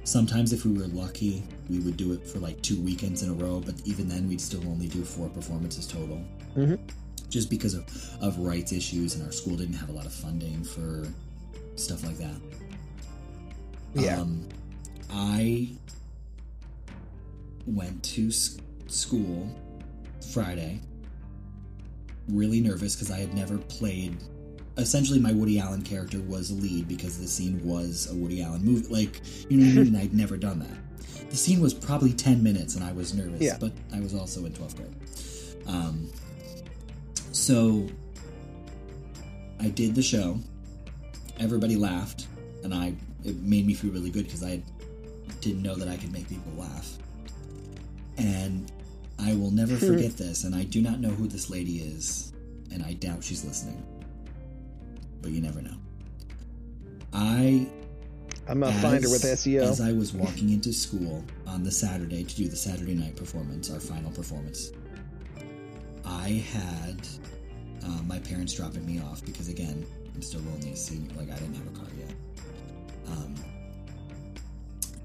[0.05, 3.34] sometimes, if we were lucky, we would do it for like two weekends in a
[3.34, 6.20] row, but even then, we'd still only do four performances total
[6.57, 6.78] Mhm.
[7.28, 7.84] just because of,
[8.20, 11.07] of rights issues and our school didn't have a lot of funding for
[11.76, 12.40] stuff like that.
[13.94, 14.20] Yeah.
[14.20, 14.46] Um,
[15.11, 15.68] I
[17.66, 18.57] went to s-
[18.88, 19.48] school
[20.32, 20.80] Friday,
[22.28, 24.16] really nervous because I had never played.
[24.78, 28.64] Essentially, my Woody Allen character was a lead because the scene was a Woody Allen
[28.64, 28.86] movie.
[28.88, 29.20] Like,
[29.50, 29.86] you know what I mean?
[29.88, 31.28] And I'd never done that.
[31.30, 33.56] The scene was probably 10 minutes and I was nervous, Yeah.
[33.60, 34.94] but I was also in 12th grade.
[35.66, 36.10] Um,
[37.32, 37.86] so
[39.60, 40.38] I did the show.
[41.38, 42.26] Everybody laughed,
[42.64, 42.94] and I
[43.24, 44.62] it made me feel really good because I
[45.40, 46.98] didn't know that I could make people laugh.
[48.18, 48.70] And
[49.18, 52.32] I will never forget this, and I do not know who this lady is,
[52.72, 53.82] and I doubt she's listening.
[55.22, 55.76] But you never know.
[57.14, 57.66] I
[58.48, 59.62] I'm gonna find her with SEO.
[59.62, 63.70] As I was walking into school on the Saturday to do the Saturday night performance,
[63.70, 64.72] our final performance,
[66.04, 67.06] I had
[67.84, 71.14] uh, my parents dropping me off because, again, I'm still only a senior.
[71.16, 72.14] Like, I didn't have a car yet.
[73.08, 73.34] Um,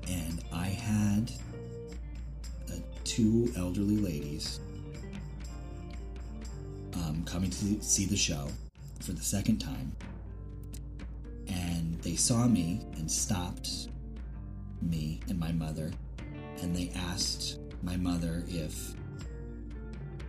[0.09, 1.31] and I had
[2.69, 4.59] uh, two elderly ladies
[6.95, 8.47] um, coming to see the show
[9.07, 9.95] for the second time.
[11.47, 13.87] And they saw me and stopped
[14.81, 15.91] me and my mother.
[16.61, 18.93] And they asked my mother if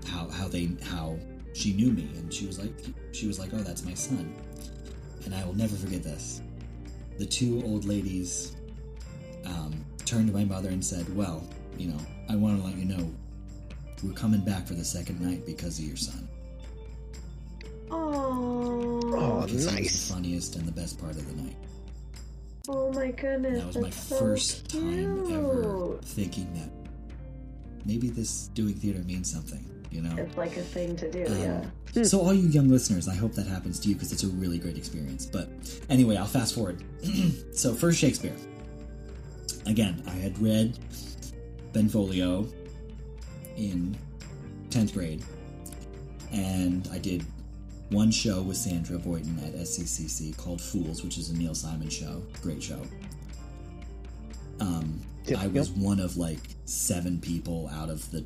[0.06, 1.18] how how they how
[1.54, 2.08] she knew me.
[2.14, 2.72] And she was like
[3.10, 4.32] she was like oh that's my son.
[5.24, 6.40] And i will never forget this.
[7.18, 8.54] The two old ladies
[9.44, 11.42] um, turned to my mother and said well
[11.76, 11.98] you know
[12.28, 13.12] i want to let you know
[14.02, 16.27] we're coming back for the second night because of your son
[17.90, 19.00] Oh.
[19.14, 20.08] Oh, because he was nice.
[20.08, 21.56] the funniest and the best part of the night
[22.68, 23.58] Oh my goodness.
[23.58, 26.70] that was my that's so first time ever thinking that
[27.86, 29.64] maybe this doing theater means something.
[29.90, 30.14] You know.
[30.18, 32.02] It's like a thing to do, Um, yeah.
[32.02, 34.58] So, all you young listeners, I hope that happens to you because it's a really
[34.58, 35.24] great experience.
[35.24, 35.48] But
[35.88, 36.84] anyway, I'll fast forward.
[37.54, 38.36] so, first Shakespeare.
[39.64, 40.78] Again, I had read
[41.72, 42.46] Benvolio
[43.56, 43.96] in
[44.68, 45.24] 10th grade,
[46.32, 47.24] and I did
[47.90, 52.22] one show with Sandra Boynton at SCCC called Fools, which is a Neil Simon show.
[52.42, 52.82] Great show.
[54.60, 58.24] Um, Yep, I was one of like seven people out of the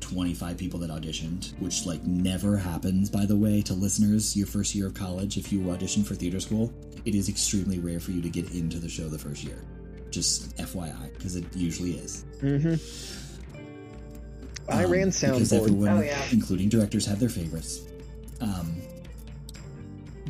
[0.00, 4.74] 25 people that auditioned, which like never happens, by the way, to listeners your first
[4.74, 5.38] year of college.
[5.38, 6.70] If you audition for theater school,
[7.06, 9.56] it is extremely rare for you to get into the show the first year.
[10.10, 12.24] Just FYI, because it usually is.
[12.42, 12.74] Mm-hmm.
[14.70, 15.56] I Um, ran because soundboard.
[15.62, 16.22] everyone, Oh, yeah.
[16.30, 17.80] including directors, have their favorites.
[18.40, 18.76] Um,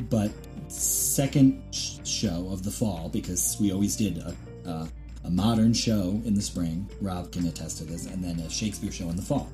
[0.09, 0.31] but
[0.67, 4.35] second sh- show of the fall, because we always did a,
[4.65, 4.89] a,
[5.25, 6.89] a modern show in the spring.
[7.01, 9.49] Rob can attest to this, and then a Shakespeare show in the fall,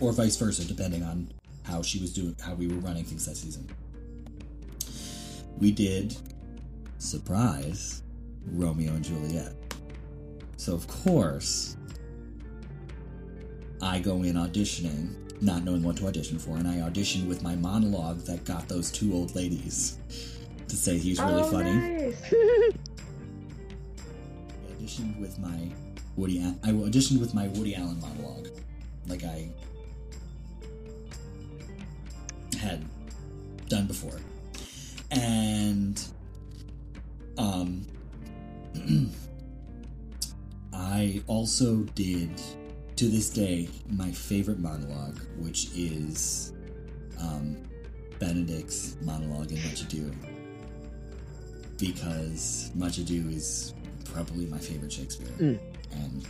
[0.00, 1.28] or vice versa, depending on
[1.64, 3.68] how she was doing, how we were running things that season.
[5.58, 6.16] We did
[6.98, 8.02] surprise
[8.46, 9.54] Romeo and Juliet.
[10.56, 11.76] So of course,
[13.82, 17.54] I go in auditioning, not knowing what to audition for, and I auditioned with my
[17.56, 19.98] monologue that got those two old ladies
[20.68, 21.72] to say he's really oh, funny.
[21.72, 22.22] nice.
[22.32, 22.72] I
[24.72, 25.68] auditioned with my
[26.16, 26.42] Woody.
[26.42, 28.48] Al- I auditioned with my Woody Allen monologue,
[29.06, 29.48] like I
[32.58, 32.84] had
[33.68, 34.20] done before,
[35.10, 36.02] and
[37.38, 37.86] um,
[40.72, 42.30] I also did
[43.00, 46.52] to this day my favorite monologue, which is
[47.18, 47.56] um,
[48.18, 50.12] Benedict's monologue in Much Ado,
[51.78, 53.72] because Much Ado is
[54.04, 55.58] probably my favorite Shakespeare, Mm.
[55.92, 56.28] and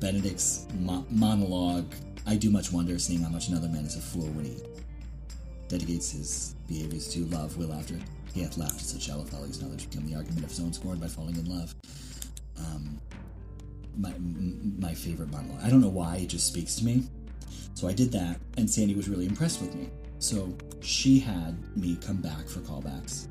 [0.00, 1.94] Benedict's mo- monologue.
[2.26, 4.56] I do much wonder seeing how much another man is a fool when he
[5.68, 7.94] dedicates his behaviors to love, will after
[8.34, 10.98] he hath laughed at such shallow follies, knowledge become the argument of his own scorn
[10.98, 11.72] by falling in love.
[12.58, 13.00] Um,
[13.98, 14.12] my
[14.78, 15.60] my favorite monologue.
[15.62, 17.04] I don't know why it just speaks to me.
[17.74, 19.90] So I did that, and Sandy was really impressed with me.
[20.18, 23.26] So she had me come back for callbacks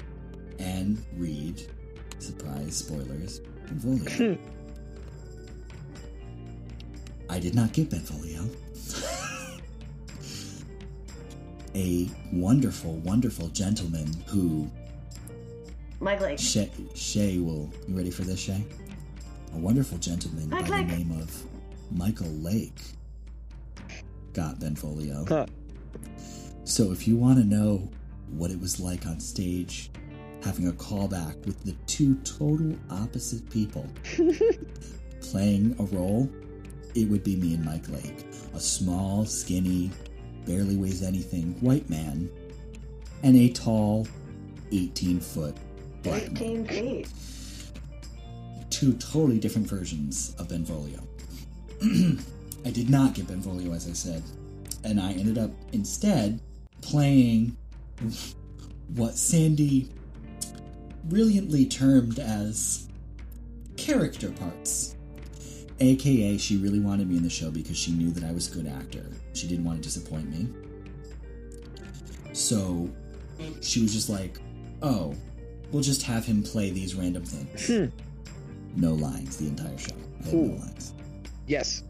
[0.60, 1.62] and read
[2.20, 4.38] surprise spoilers Benvolio.
[7.30, 8.48] I did not get Benvolio.
[11.76, 14.70] A wonderful, wonderful gentleman who
[16.00, 16.38] Mike Lake.
[16.38, 17.72] Shae, Shae will.
[17.88, 18.62] You ready for this, Shae?
[19.54, 21.44] A wonderful gentleman by Mike the name of
[21.92, 22.82] Michael Lake
[24.34, 25.26] got Benvolio.
[25.28, 25.46] Huh.
[26.64, 27.88] So if you want to know
[28.30, 29.92] what it was like on stage,
[30.44, 33.88] having a callback with the two total opposite people
[35.22, 36.30] playing a role,
[36.96, 38.26] it would be me and Mike Lake.
[38.56, 39.92] A small, skinny,
[40.46, 42.30] barely weighs anything white man,
[43.22, 44.08] and a tall,
[44.72, 45.56] 18 foot
[46.02, 47.08] black man 18 feet.
[48.84, 51.00] Two totally different versions of Benvolio.
[52.66, 54.22] I did not get Benvolio, as I said,
[54.84, 56.42] and I ended up instead
[56.82, 57.56] playing
[58.96, 59.90] what Sandy
[61.06, 62.90] brilliantly termed as
[63.78, 64.98] character parts.
[65.80, 68.54] AKA, she really wanted me in the show because she knew that I was a
[68.54, 69.06] good actor.
[69.32, 70.50] She didn't want to disappoint me.
[72.34, 72.90] So
[73.62, 74.40] she was just like,
[74.82, 75.16] oh,
[75.72, 78.03] we'll just have him play these random things Hmm.
[78.76, 79.96] No lines the entire show.
[80.22, 80.94] I had no lines.
[81.48, 81.84] Yes.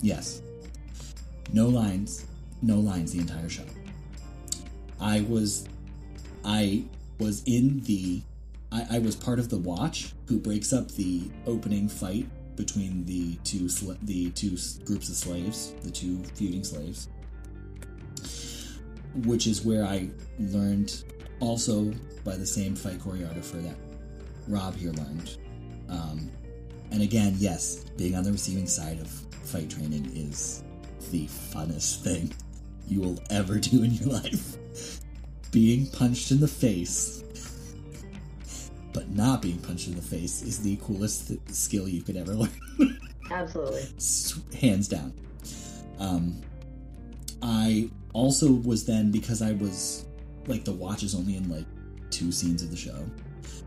[0.00, 0.42] Yes.
[1.52, 2.26] No lines.
[2.62, 3.64] No lines the entire show.
[5.00, 5.66] I was
[6.44, 6.84] I
[7.18, 8.22] was in the
[8.70, 12.26] I, I was part of the watch who breaks up the opening fight
[12.56, 17.08] between the two sl- the two groups of slaves, the two feuding slaves.
[19.24, 21.04] Which is where I learned
[21.40, 21.92] also
[22.24, 23.76] by the same fight choreographer that
[24.48, 25.36] Rob here learned.
[25.92, 26.30] Um,
[26.90, 30.64] and again, yes, being on the receiving side of fight training is
[31.10, 32.32] the funnest thing
[32.88, 34.56] you will ever do in your life.
[35.50, 37.22] Being punched in the face,
[38.94, 42.34] but not being punched in the face, is the coolest th- skill you could ever
[42.34, 42.98] learn.
[43.30, 43.86] Absolutely.
[44.58, 45.12] Hands down.
[45.98, 46.40] Um,
[47.42, 50.06] I also was then because I was
[50.46, 51.66] like the watch is only in like
[52.10, 53.04] two scenes of the show.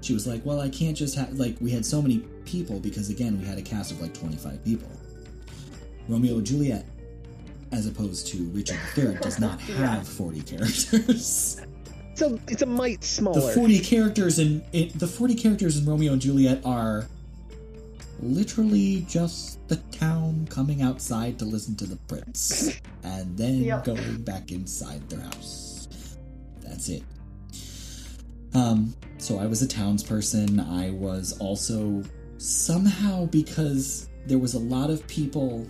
[0.05, 3.09] She was like, "Well, I can't just have like we had so many people because
[3.09, 4.87] again we had a cast of like twenty five people.
[6.07, 6.85] Romeo and Juliet,
[7.71, 11.59] as opposed to Richard III, does not have forty characters.
[12.13, 13.41] So it's a mite smaller.
[13.41, 17.07] the forty characters in it, the forty characters in Romeo and Juliet are
[18.21, 23.85] literally just the town coming outside to listen to the prince and then Yep.
[23.85, 25.87] going back inside their house.
[26.61, 27.01] That's it.
[28.53, 30.59] Um, so I was a townsperson.
[30.69, 32.03] I was also
[32.37, 35.67] somehow because there was a lot of people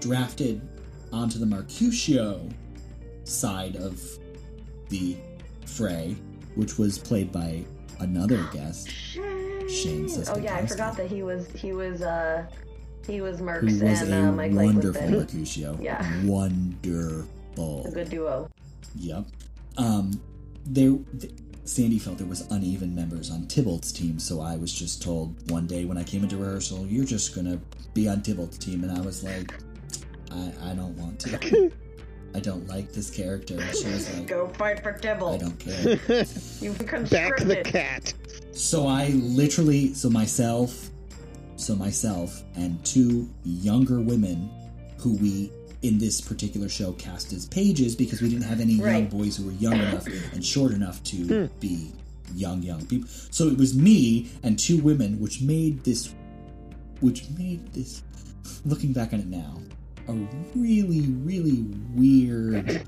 [0.00, 0.60] drafted
[1.12, 2.48] onto the Mercutio
[3.24, 4.00] side of
[4.88, 5.16] the
[5.66, 6.16] fray,
[6.54, 7.64] which was played by
[8.00, 8.90] another guest
[9.72, 12.44] Shane Oh yeah, I forgot that he was he was uh
[13.06, 15.10] he was Mercs who was and a uh, Mike wonderful.
[15.10, 15.76] Mercutio.
[15.80, 16.24] Yeah.
[16.24, 17.86] Wonderful.
[17.86, 18.48] A good duo.
[18.96, 19.24] Yep.
[19.78, 20.20] Um,
[20.66, 21.32] there, th-
[21.64, 25.66] Sandy felt there was uneven members on Tybalt's team, so I was just told one
[25.66, 27.60] day when I came into rehearsal, "You're just gonna
[27.94, 29.54] be on Tybalt's team," and I was like,
[30.30, 31.70] "I, I don't want to.
[32.34, 35.98] I don't like this character." She was like, Go fight for "I don't care."
[36.60, 37.48] You've Back conscripted.
[37.48, 38.14] the cat.
[38.52, 40.90] So I literally, so myself,
[41.56, 44.50] so myself, and two younger women
[44.98, 45.52] who we
[45.82, 49.46] in this particular show cast as pages because we didn't have any young boys who
[49.46, 51.58] were young enough and short enough to hmm.
[51.58, 51.90] be
[52.34, 53.08] young young people.
[53.30, 56.14] So it was me and two women, which made this,
[57.00, 58.02] which made this,
[58.64, 59.58] looking back on it now,
[60.08, 60.12] a
[60.54, 61.64] really really
[61.94, 62.84] weird.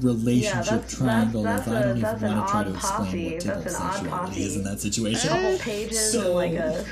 [0.00, 3.34] Relationship that's- triangle that's- of I don't even want to try to explain posse.
[3.34, 5.30] what That's Tybalt's an odd sexuality is in that situation.
[5.30, 6.84] couple pages So- like a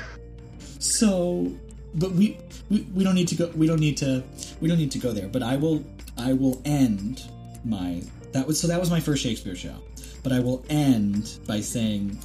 [0.79, 1.51] So,
[1.93, 2.37] but we,
[2.69, 3.47] we we don't need to go.
[3.55, 4.23] We don't need to.
[4.61, 5.27] We don't need to go there.
[5.27, 5.83] But I will.
[6.17, 7.23] I will end
[7.65, 8.01] my
[8.35, 9.77] that was so that was my first Shakespeare show.
[10.21, 12.19] But I will end by saying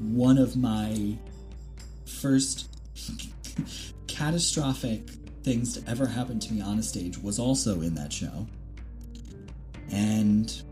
[0.00, 1.16] one of my
[2.04, 2.68] first
[4.08, 5.08] catastrophic
[5.44, 8.48] things to ever happen to me on a stage was also in that show.
[9.90, 10.62] And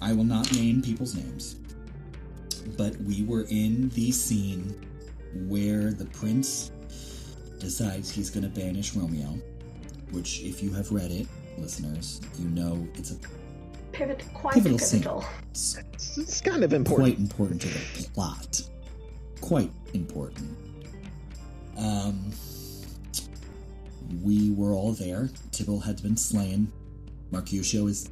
[0.00, 1.56] I will not name people's names.
[2.78, 4.74] But we were in the scene
[5.46, 6.70] where the prince
[7.58, 9.38] decides he's going to banish Romeo,
[10.10, 11.26] which, if you have read it,
[11.58, 13.16] listeners, you know it's a,
[13.92, 15.00] pivot, quite Pivotal scene.
[15.02, 15.24] pivotal.
[15.50, 17.08] it's It's, it's kind of important.
[17.08, 18.62] quite important to the plot.
[19.40, 20.56] Quite important.
[21.78, 22.30] Um,
[24.22, 25.30] we were all there.
[25.52, 26.70] Tybalt had been slain.
[27.30, 28.08] Mercutio is,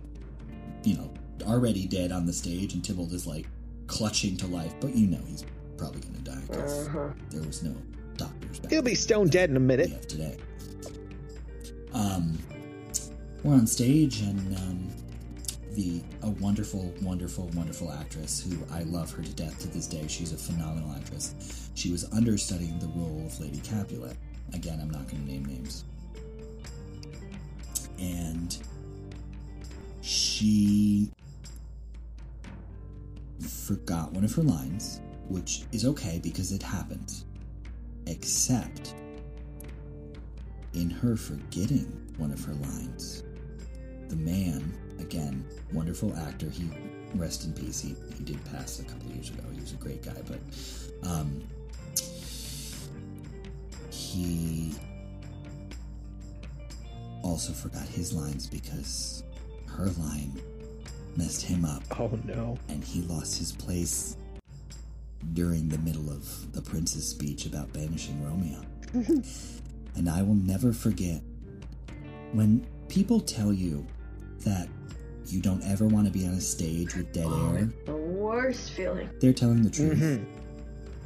[0.82, 1.12] you know,
[1.46, 3.46] already dead on the stage, and Tybalt is like
[3.86, 4.74] clutching to life.
[4.80, 5.44] But you know he's
[5.76, 7.08] probably going to die because Uh-huh.
[7.30, 7.74] there was no
[8.16, 8.60] doctors.
[8.70, 10.08] He'll be stone dead in a minute.
[10.08, 10.36] today.
[11.92, 12.38] Um,
[13.42, 14.88] we're on stage, and um,
[15.74, 20.06] the a wonderful, wonderful, wonderful actress who I love her to death to this day.
[20.08, 21.70] She's a phenomenal actress.
[21.74, 24.16] She was understudying the role of Lady Capulet.
[24.52, 25.84] Again, I'm not going to name names.
[27.98, 28.56] And
[30.00, 31.10] she
[33.40, 37.24] forgot one of her lines, which is okay because it happens.
[38.06, 38.94] Except
[40.74, 41.86] in her forgetting
[42.18, 43.22] one of her lines,
[44.08, 46.68] the man, again, wonderful actor, he
[47.14, 47.80] rest in peace.
[47.80, 49.42] He, he did pass a couple years ago.
[49.52, 50.40] He was a great guy, but
[51.08, 51.42] um,
[53.90, 54.74] he
[57.22, 59.24] also forgot his lines because
[59.66, 60.40] her line
[61.16, 62.58] messed him up Oh no.
[62.68, 64.16] and he lost his place
[65.32, 68.60] during the middle of the prince's speech about banishing Romeo.
[69.96, 71.20] and I will never forget
[72.32, 73.86] when people tell you
[74.40, 74.68] that
[75.26, 79.08] you don't ever want to be on a stage with dead air, The worst feeling.
[79.20, 80.24] they're telling the truth Mhm.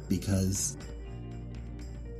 [0.09, 0.75] because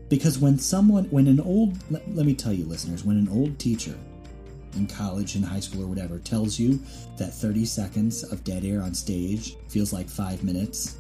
[0.08, 3.60] because when someone when an old let, let me tell you listeners when an old
[3.60, 3.96] teacher
[4.76, 6.80] in college in high school or whatever tells you
[7.18, 10.96] that 30 seconds of dead air on stage feels like 5 minutes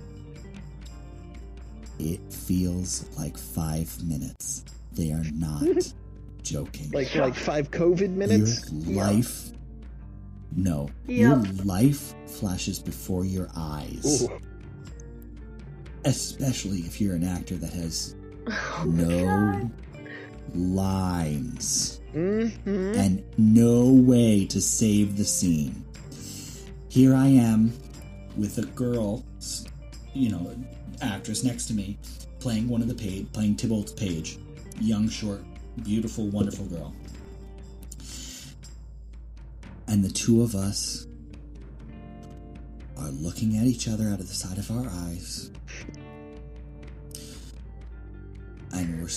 [1.99, 5.63] it feels like 5 minutes they are not
[6.43, 8.71] joking Like like five COVID minutes.
[8.71, 9.51] your life
[10.55, 14.39] no your life flashes before your eyes Ooh.
[16.05, 18.15] especially if you're an actor that has
[18.47, 19.71] Oh no God.
[20.55, 22.51] lines Mhm.
[22.97, 25.85] and no way to save the scene.
[26.87, 27.71] Here I am
[28.35, 29.23] with a girl,
[30.15, 30.55] you know,
[31.01, 31.97] actress next to me,
[32.39, 34.37] playing one of the page, playing Tybalt's page,
[34.79, 35.41] young, short,
[35.83, 36.93] beautiful, wonderful girl,
[39.87, 41.07] and the two of us
[42.97, 45.51] are looking at each other out of the side of our eyes.
[48.71, 49.09] And we're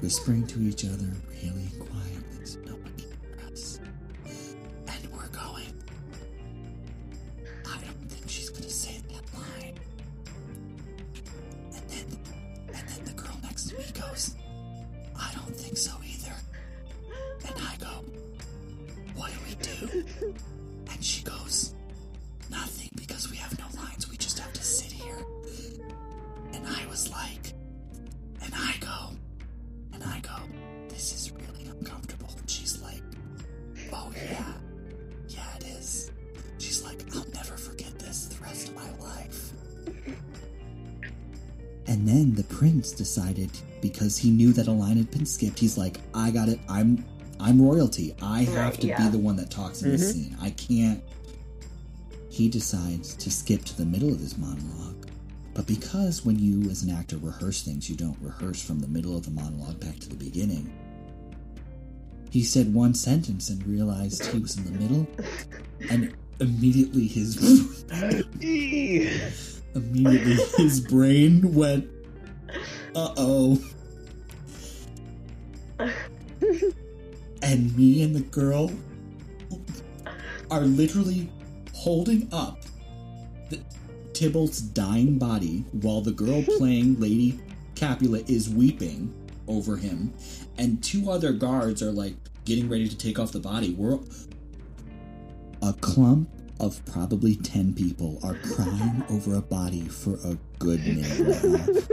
[0.00, 1.10] whispering to each other
[1.42, 2.13] really quietly
[45.12, 46.60] knew that a line had been skipped, he's like, I got it.
[46.68, 47.04] I'm
[47.40, 48.14] I'm royalty.
[48.22, 49.02] I have Right, to yeah.
[49.02, 50.36] be the one that talks in this scene.
[50.40, 51.02] I can't
[52.30, 55.06] he decides to skip to the middle of his monologue.
[55.54, 59.16] But because when you as an actor rehearse things, you don't rehearse from the middle
[59.16, 60.72] of the monologue back to the beginning.
[62.30, 65.06] He said one sentence and realized he was in the middle,
[65.90, 67.84] and immediately his
[69.74, 71.88] immediately his brain went,
[72.96, 73.62] "Uh oh."
[77.54, 78.68] And me and the girl
[80.50, 81.30] are literally
[81.72, 82.58] holding up
[83.48, 83.62] the,
[84.12, 87.38] Tybalt's dying body while the girl playing Lady
[87.76, 89.14] Capulet is weeping
[89.46, 90.12] over him,
[90.58, 93.72] and two other guards are like getting ready to take off the body.
[93.74, 94.00] We're
[95.62, 96.28] a clump
[96.58, 101.88] of probably 10 people are crying over a body for a good minute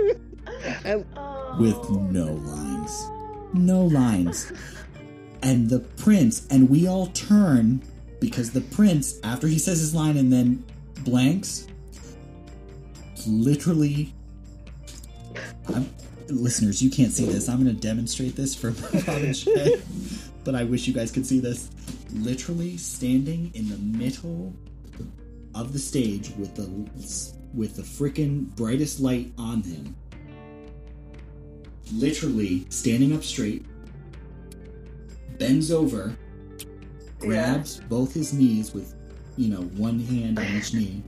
[0.85, 1.05] and
[1.59, 3.11] with no lines.
[3.53, 4.51] No lines.
[5.43, 7.81] And the prince, and we all turn
[8.19, 10.63] because the prince, after he says his line and then
[10.99, 11.67] blanks,
[13.25, 14.13] literally.
[15.73, 15.89] I'm,
[16.27, 17.49] listeners, you can't see this.
[17.49, 18.71] I'm going to demonstrate this for
[20.43, 21.69] but I wish you guys could see this.
[22.13, 24.53] Literally standing in the middle
[25.55, 26.67] of the stage with the
[27.53, 29.95] with the freaking brightest light on him
[31.93, 33.65] literally standing up straight,
[35.41, 36.15] bends over,
[37.17, 38.93] grabs both his knees with,
[39.37, 41.01] you know, one hand on each knee,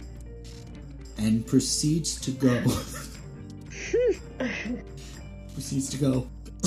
[1.19, 2.59] and proceeds to go.
[5.53, 6.27] proceeds to go.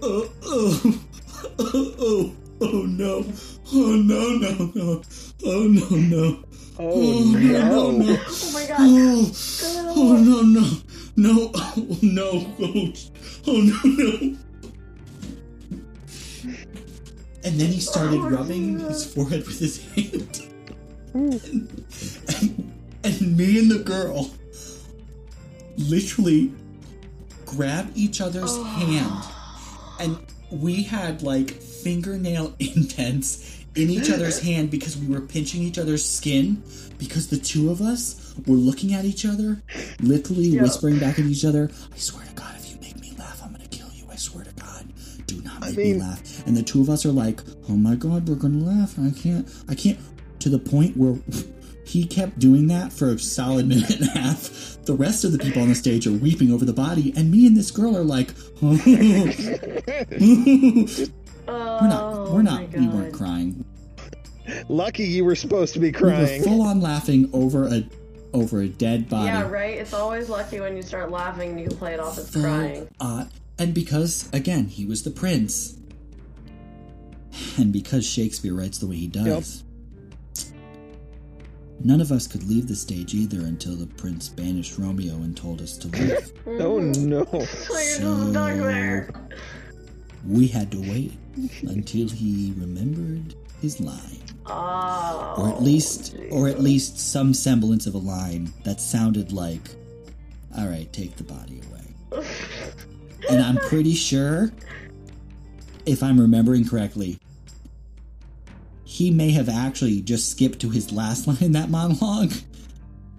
[0.00, 1.04] oh, oh,
[1.58, 3.26] oh, oh, oh no.
[3.70, 5.02] Oh no, no, no.
[5.44, 6.44] Oh no, no.
[6.78, 7.90] oh, oh no, no.
[7.90, 8.16] no.
[8.26, 8.78] Oh my god.
[8.80, 9.30] Oh,
[9.94, 10.66] oh no, no,
[11.18, 12.92] no, oh no, oh,
[13.46, 14.36] oh no, no.
[17.44, 18.88] And then he started Oh, rubbing no.
[18.88, 20.42] his forehead with his hand.
[21.12, 21.32] Hmm.
[21.32, 22.72] and,
[23.04, 24.30] and me and the girl
[25.78, 26.52] literally
[27.46, 28.62] grab each other's Oh.
[28.64, 29.24] hand
[30.00, 30.18] and
[30.50, 36.04] we had like fingernail indents in each other's hand because we were pinching each other's
[36.04, 36.62] skin
[36.98, 39.62] because the two of us were looking at each other
[40.00, 40.62] literally Yeah.
[40.62, 43.52] whispering back at each other i swear to god if you make me laugh i'm
[43.52, 44.86] gonna kill you i swear to god
[45.26, 47.94] do not make me mean- laugh and the two of us are like oh my
[47.94, 49.98] god we're gonna laugh i can't i can't
[50.40, 51.16] to the point where
[51.84, 54.76] he kept doing that for a solid minute and a half.
[54.84, 57.46] The rest of the people on the stage are weeping over the body, and me
[57.46, 58.28] and this girl are like,
[58.60, 58.74] we're
[61.48, 63.64] Oh, not, we're not, we weren't crying.
[64.68, 66.42] Lucky you were supposed to be We crying.
[66.42, 67.84] full on laughing over a
[68.34, 69.26] over a dead body.
[69.26, 69.78] Yeah, right?
[69.78, 72.42] It's always lucky when you start laughing and you can play it off as Full
[72.42, 72.88] crying.
[73.00, 73.28] on-
[73.58, 75.76] and because again he was the prince,
[77.56, 79.64] and because Shakespeare writes the way he does.
[81.80, 85.62] None of us could leave the stage either until the prince banished Romeo and told
[85.62, 86.32] us to leave.
[86.46, 87.08] Oh mm-hmm.
[87.08, 87.24] no.
[87.24, 89.10] So you're just stuck there.
[90.26, 91.12] We had to wait
[91.62, 94.18] until he remembered his line.
[94.48, 95.34] Oh.
[95.38, 99.76] Or at least or at least some semblance of a line that sounded like
[100.56, 102.24] Alright, take the body away.
[103.28, 104.52] And I'm pretty sure
[105.84, 107.18] if I'm remembering correctly,
[108.84, 112.32] he may have actually just skipped to his last line in that monologue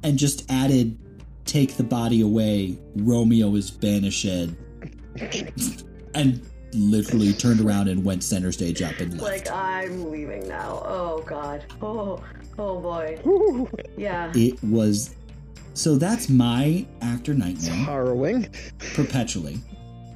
[0.01, 0.97] and just added
[1.45, 4.25] take the body away, Romeo is banished
[6.13, 9.23] and literally turned around and went center stage up and left.
[9.23, 10.81] Like I'm leaving now.
[10.85, 11.65] Oh god.
[11.81, 12.23] Oh
[12.57, 13.19] oh boy.
[13.23, 13.69] Whew.
[13.97, 14.31] Yeah.
[14.35, 15.15] It was.
[15.73, 18.47] So that's my actor It's nightmare harrowing.
[18.95, 19.59] perpetually.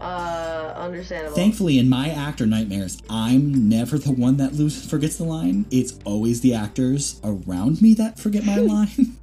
[0.01, 1.35] Uh understandable.
[1.35, 5.65] Thankfully, in my actor nightmares, I'm never the one that loses forgets the line.
[5.71, 8.89] It's always the actors around me that forget my line.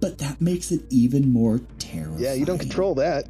[0.00, 2.18] But that makes it even more terrifying.
[2.18, 3.26] Yeah, you don't control that.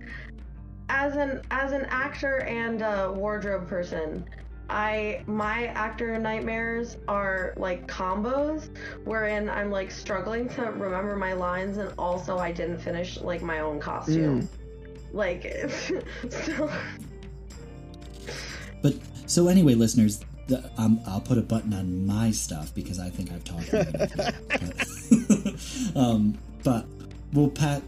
[0.93, 4.25] As an as an actor and a wardrobe person
[4.69, 8.69] i my actor nightmares are like combos
[9.05, 13.61] wherein i'm like struggling to remember my lines and also i didn't finish like my
[13.61, 14.49] own costume
[15.13, 15.43] like
[16.31, 16.71] so
[18.83, 18.95] But
[19.27, 23.31] so anyway, listeners, the, um, I'll put a button on my stuff because I think
[23.33, 24.13] I've talked long enough.
[25.95, 26.87] But, um, but
[27.33, 27.83] we'll pat.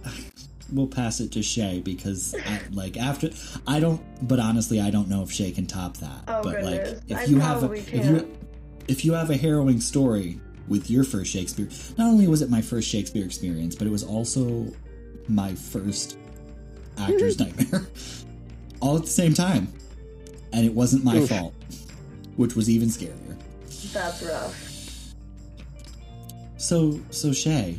[0.74, 3.30] We'll pass it to Shae because, I, like, after
[3.66, 4.00] I don't.
[4.26, 6.24] But honestly, I don't know if Shae can top that.
[6.28, 7.02] Oh, but goodness.
[7.08, 8.04] like, if I you have a, probably if can't.
[8.06, 8.36] you
[8.88, 11.68] if you have a harrowing story, with your first Shakespeare.
[11.98, 14.66] Not only was it my first Shakespeare experience, but it was also
[15.28, 16.18] my first
[16.98, 17.86] actor's nightmare.
[18.80, 19.72] All at the same time.
[20.52, 21.28] And it wasn't my Oof.
[21.28, 21.54] fault,
[22.36, 23.36] which was even scarier.
[23.92, 25.14] That's rough.
[26.56, 27.78] So, so Shae,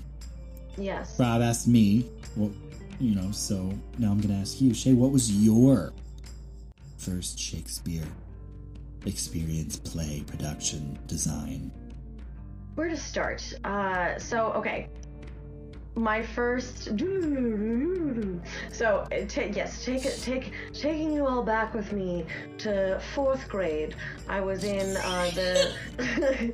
[0.77, 1.17] Yes.
[1.17, 2.51] Rob asked me, well,
[2.99, 5.93] you know, so now I'm going to ask you, Shae, what was your
[6.97, 8.07] first Shakespeare
[9.05, 11.71] experience, play, production, design?
[12.75, 13.53] Where to start?
[13.63, 14.89] Uh, so okay.
[15.95, 16.89] My first.
[18.71, 22.25] So ta yes, take it, take taking you all back with me
[22.57, 23.95] to fourth grade.
[24.27, 25.73] I was in uh, the.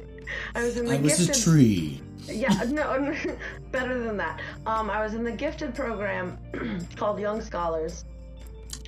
[0.56, 1.36] I was in the I was gifted.
[1.36, 2.02] a tree.
[2.26, 3.14] Yeah, no,
[3.72, 4.40] better than that.
[4.66, 6.38] Um, I was in the gifted program
[6.96, 8.06] called Young Scholars.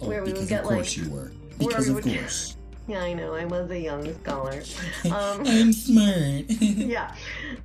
[0.01, 1.31] Oh, Where we would get, of course like- you were.
[1.57, 2.55] where Because we of would get- course.
[2.86, 3.34] Yeah, I know.
[3.34, 4.61] I was a young scholar.
[5.05, 6.45] Um, I'm smart.
[6.59, 7.13] yeah.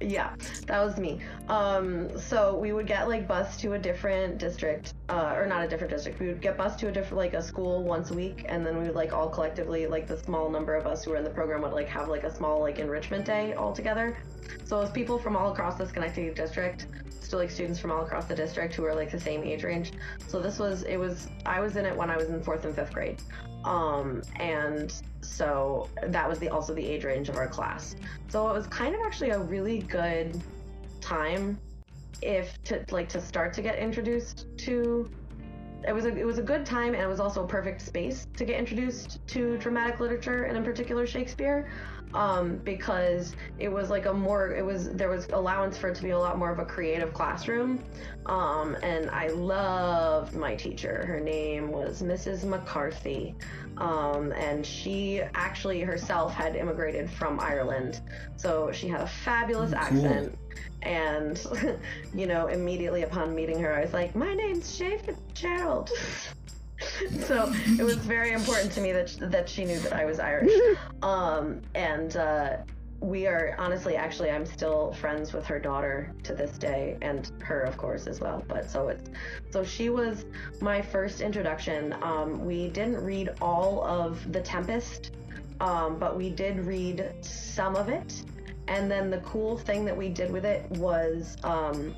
[0.00, 0.34] Yeah.
[0.66, 1.20] That was me.
[1.48, 5.68] Um so we would get like bused to a different district uh or not a
[5.68, 6.20] different district.
[6.20, 8.76] We would get bused to a different like a school once a week and then
[8.76, 11.30] we would like all collectively like the small number of us who were in the
[11.30, 14.16] program would like have like a small like enrichment day all together.
[14.64, 16.86] So it was people from all across the schenectady district
[17.20, 19.92] still like students from all across the district who are like the same age range.
[20.26, 22.74] So this was it was i was in it when i was in fourth and
[22.74, 23.20] fifth grade
[23.68, 27.94] um and so that was the also the age range of our class.
[28.28, 30.40] So it was kind of actually a really good
[31.00, 31.58] time
[32.22, 35.08] if to like to start to get introduced to
[35.86, 38.26] it was a it was a good time and it was also a perfect space
[38.36, 41.70] to get introduced to dramatic literature and in particular Shakespeare
[42.14, 46.02] um, because it was like a more it was there was allowance for it to
[46.02, 47.82] be a lot more of a creative classroom.
[48.26, 51.04] Um, and I loved my teacher.
[51.06, 52.44] Her name was Mrs.
[52.44, 53.34] McCarthy.
[53.78, 58.00] Um, and she actually herself had immigrated from Ireland.
[58.36, 59.78] So she had a fabulous cool.
[59.78, 60.38] accent.
[60.82, 61.44] And
[62.14, 65.90] you know immediately upon meeting her i was like my name's shae fitzgerald
[67.20, 70.52] so it was very important to me that that she knew that i was irish.
[71.02, 72.56] Um and uh
[73.00, 77.60] we are honestly actually i'm still friends with her daughter to this day and her
[77.62, 78.44] of course as well.
[78.48, 79.10] But so it's
[79.50, 80.24] so she was
[80.60, 81.94] my first introduction.
[82.02, 85.12] Um we didn't read all of the tempest
[85.60, 88.24] um but we did read some of it.
[88.68, 91.94] And then the cool thing that we did with it was um,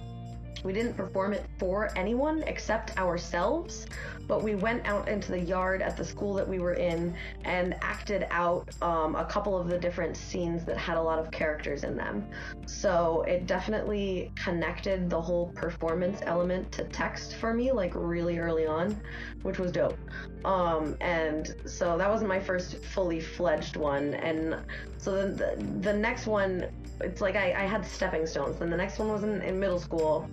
[0.65, 3.87] we didn't perform it for anyone except ourselves,
[4.27, 7.75] but we went out into the yard at the school that we were in and
[7.83, 11.85] acted out um, a couple of the different scenes that had a lot of characters
[11.85, 12.27] in them.
[12.67, 18.67] So it definitely connected the whole performance element to text for me, like really early
[18.67, 19.01] on,
[19.43, 19.99] which was dope.
[20.45, 24.15] Um, and so that was my first fully fledged one.
[24.15, 24.57] And
[24.99, 26.67] so then the, the next one,
[27.01, 28.59] it's like I, I had stepping stones.
[28.59, 30.29] Then the next one was in, in middle school.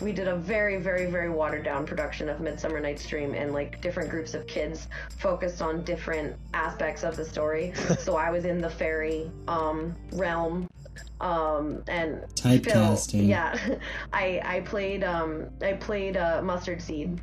[0.00, 3.80] We did a very, very, very watered down production of Midsummer Night's Dream, and like
[3.82, 4.88] different groups of kids
[5.18, 7.72] focused on different aspects of the story.
[7.98, 10.68] so I was in the fairy um, realm,
[11.20, 13.26] um, and Typecasting.
[13.28, 13.56] yeah,
[14.12, 17.20] I I played um I played uh, mustard seed,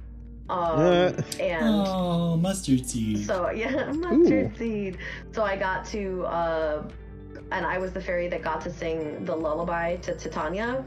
[0.50, 1.12] um, Uh.
[1.40, 3.26] and Oh, mustard seed.
[3.26, 4.98] so yeah, mustard seed.
[5.32, 6.84] So I got to, uh,
[7.52, 10.86] and I was the fairy that got to sing the lullaby to Titania.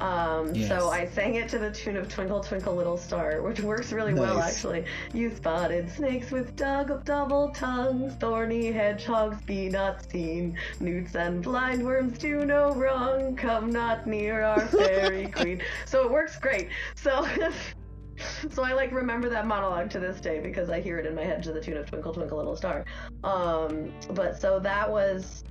[0.00, 0.68] Um, Yes.
[0.68, 4.14] So I sang it to the tune of Twinkle Twinkle Little Star, which works really
[4.14, 4.84] well actually.
[5.12, 11.84] You spotted snakes with dug- double tongues, thorny hedgehogs be not seen, newts and blind
[11.84, 13.36] worms do no wrong.
[13.36, 15.62] Come not near our fairy queen.
[15.86, 16.68] So it works great.
[16.94, 17.26] So.
[18.50, 21.24] So I like remember that monologue to this day because I hear it in my
[21.24, 22.84] head to the tune of Twinkle Twinkle Little Star.
[23.24, 25.42] Um, but so that was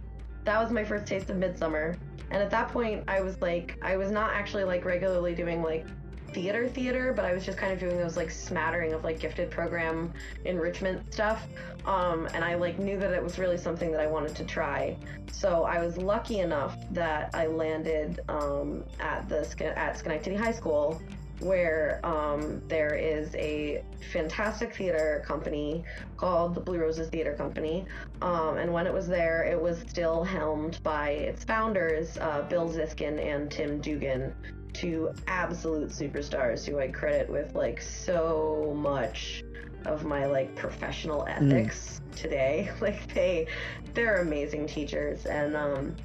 [0.44, 1.96] that was my first taste of Midsummer,
[2.32, 5.86] and at that point I was like I was not actually like regularly doing like
[6.34, 9.52] theater theater, but I was just kind of doing those like smattering of like gifted
[9.52, 10.12] program
[10.46, 11.48] enrichment stuff.
[11.86, 14.98] Um, and I like knew that it was really something that I wanted to try.
[15.32, 19.46] So I was lucky enough that I landed um, at the
[19.78, 21.02] at Schenectady High School
[21.44, 25.84] where um, there is a fantastic theater company
[26.18, 27.86] called the Blue Roses Theater Company.
[28.22, 32.70] Um, and when it was there, it was still helmed by its founders, uh, Bill
[32.70, 34.34] Ziskin and Tim Dugan,
[34.74, 39.44] two absolute superstars who I credit with like so much
[39.86, 42.70] of my like professional ethics today.
[42.82, 43.48] Like they,
[43.94, 45.96] they're amazing teachers, and um,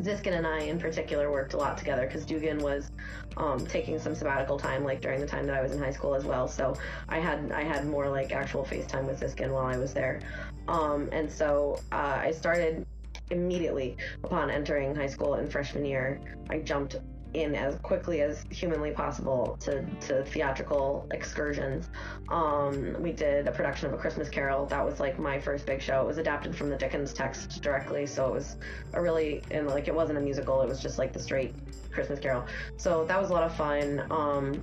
[0.00, 2.90] Ziskin and I in particular worked a lot together because Dugan was
[3.36, 6.14] um, taking some sabbatical time like during the time that I was in high school
[6.14, 6.46] as well.
[6.48, 6.74] So
[7.08, 10.20] I had I had more like actual FaceTime with Ziskin while I was there,
[10.68, 12.86] um, and so uh, I started
[13.30, 16.20] immediately upon entering high school in freshman year,
[16.50, 16.96] I jumped
[17.34, 21.90] in as quickly as humanly possible to, to theatrical excursions.
[22.28, 24.66] Um, we did a production of A Christmas Carol.
[24.66, 26.02] That was like my first big show.
[26.02, 28.56] It was adapted from the Dickens text directly, so it was
[28.94, 30.62] a really and like it wasn't a musical.
[30.62, 31.54] It was just like the straight
[31.90, 32.44] Christmas Carol.
[32.76, 34.06] So that was a lot of fun.
[34.10, 34.62] Um,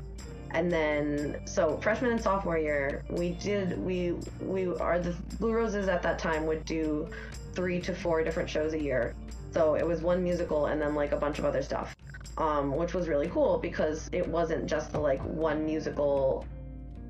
[0.52, 5.88] and then so freshman and sophomore year, we did we we are the Blue Roses
[5.88, 7.08] at that time would do
[7.54, 9.16] three to four different shows a year.
[9.52, 11.96] So it was one musical and then like a bunch of other stuff
[12.38, 16.46] um, which was really cool because it wasn't just the like one musical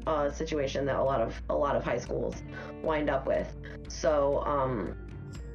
[0.07, 2.43] uh, situation that a lot of a lot of high schools
[2.83, 3.55] wind up with.
[3.87, 4.95] So um,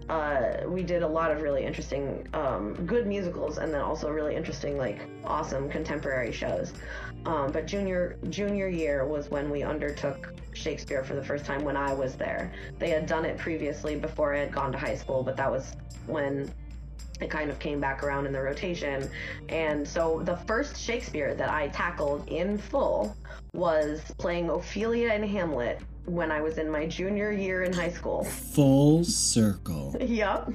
[0.09, 4.35] uh, we did a lot of really interesting, um, good musicals, and then also really
[4.35, 6.73] interesting, like awesome contemporary shows.
[7.27, 11.77] Um, but junior junior year was when we undertook Shakespeare for the first time when
[11.77, 12.53] I was there.
[12.79, 15.77] They had done it previously before I had gone to high school, but that was
[16.07, 16.53] when
[17.21, 19.11] it kind of came back around in the rotation.
[19.49, 23.17] And so the first Shakespeare that I tackled in full
[23.53, 28.25] was playing Ophelia in Hamlet when I was in my junior year in high school.
[28.25, 29.95] Full circle.
[30.01, 30.51] yep.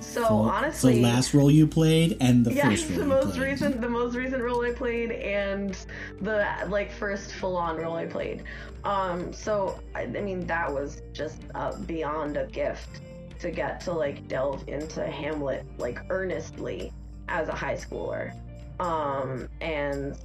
[0.00, 3.36] So Full- honestly, the last role you played and the yeah, first role the most
[3.36, 3.50] played.
[3.50, 5.76] recent, the most recent role I played, and
[6.20, 8.44] the like first full-on role I played.
[8.84, 13.00] Um, so I, I mean, that was just uh, beyond a gift
[13.42, 16.92] to get to like delve into Hamlet like earnestly
[17.28, 18.34] as a high schooler.
[18.80, 20.16] Um, and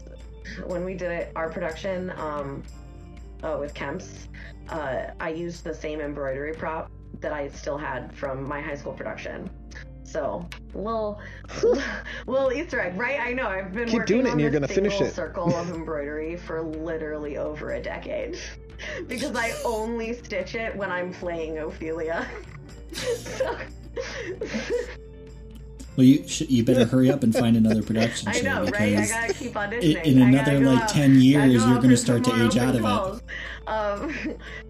[0.66, 2.64] when we did it, our production um,
[3.44, 4.30] uh, with Kempe's,
[4.70, 8.94] uh, I used the same embroidery prop that I still had from my high school
[8.94, 9.50] production.
[10.04, 11.20] So, little
[12.28, 13.20] little Easter egg, right?
[13.20, 15.14] I know I've been Keep working doing it on and you're gonna finish it.
[15.14, 18.38] circle of embroidery for literally over a decade
[19.08, 22.26] because I only stitch it when I'm playing Ophelia.
[25.96, 28.82] Well, you sh- you better hurry up and find another production I show know, right?
[28.82, 30.04] I because gotta keep auditioning.
[30.04, 32.86] in I another, like, out- 10 years, go you're gonna start to age out of
[33.18, 33.24] it.
[33.68, 34.16] Um,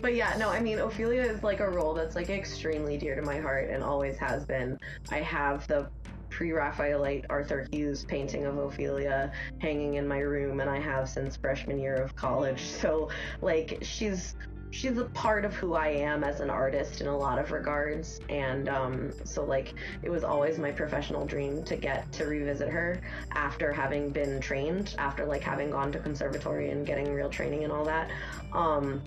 [0.01, 3.21] but yeah, no, I mean, Ophelia is like a role that's like extremely dear to
[3.21, 4.79] my heart and always has been.
[5.11, 5.87] I have the
[6.31, 11.77] pre-Raphaelite Arthur Hughes painting of Ophelia hanging in my room, and I have since freshman
[11.79, 12.61] year of college.
[12.81, 13.09] So,
[13.41, 14.33] like, she's
[14.71, 18.19] she's a part of who I am as an artist in a lot of regards,
[18.29, 23.01] and um, so like it was always my professional dream to get to revisit her
[23.31, 27.73] after having been trained, after like having gone to conservatory and getting real training and
[27.73, 28.09] all that.
[28.53, 29.01] Um,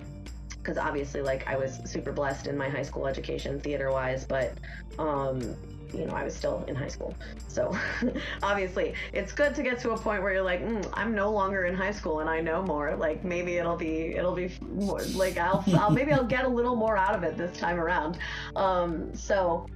[0.57, 4.53] because obviously, like I was super blessed in my high school education, theater wise, but
[4.99, 5.55] um,
[5.93, 7.13] you know, I was still in high school.
[7.47, 7.77] So
[8.43, 11.65] obviously, it's good to get to a point where you're like, mm, I'm no longer
[11.65, 12.95] in high school and I know more.
[12.95, 16.75] Like maybe it'll be it'll be more like I'll, I'll maybe I'll get a little
[16.75, 18.17] more out of it this time around.
[18.55, 19.67] Um, so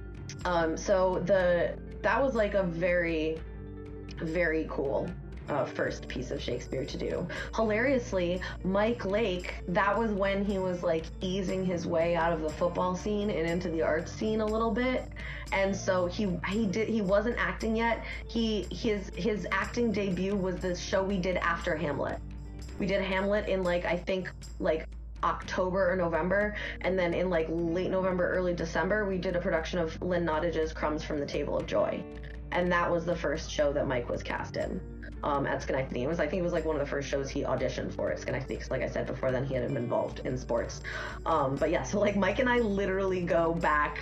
[0.44, 3.40] um, so the that was like a very
[4.22, 5.10] very cool
[5.48, 7.26] uh, first piece of Shakespeare to do.
[7.54, 12.50] Hilariously, Mike Lake, that was when he was like easing his way out of the
[12.50, 15.08] football scene and into the art scene a little bit.
[15.52, 18.04] And so he he did he wasn't acting yet.
[18.28, 22.18] He his his acting debut was the show we did after Hamlet.
[22.78, 24.88] We did Hamlet in like I think like
[25.22, 29.78] October or November, and then in like late November, early December, we did a production
[29.78, 32.02] of Lynn Nottage's Crumbs from the Table of Joy,
[32.52, 34.80] and that was the first show that Mike was cast in
[35.22, 36.02] um, at Schenectady.
[36.02, 38.10] It was I think it was like one of the first shows he auditioned for
[38.10, 38.54] at Schenectady.
[38.56, 40.82] Because like I said before, then he had been involved in sports.
[41.24, 43.98] Um, but yeah, so like Mike and I literally go back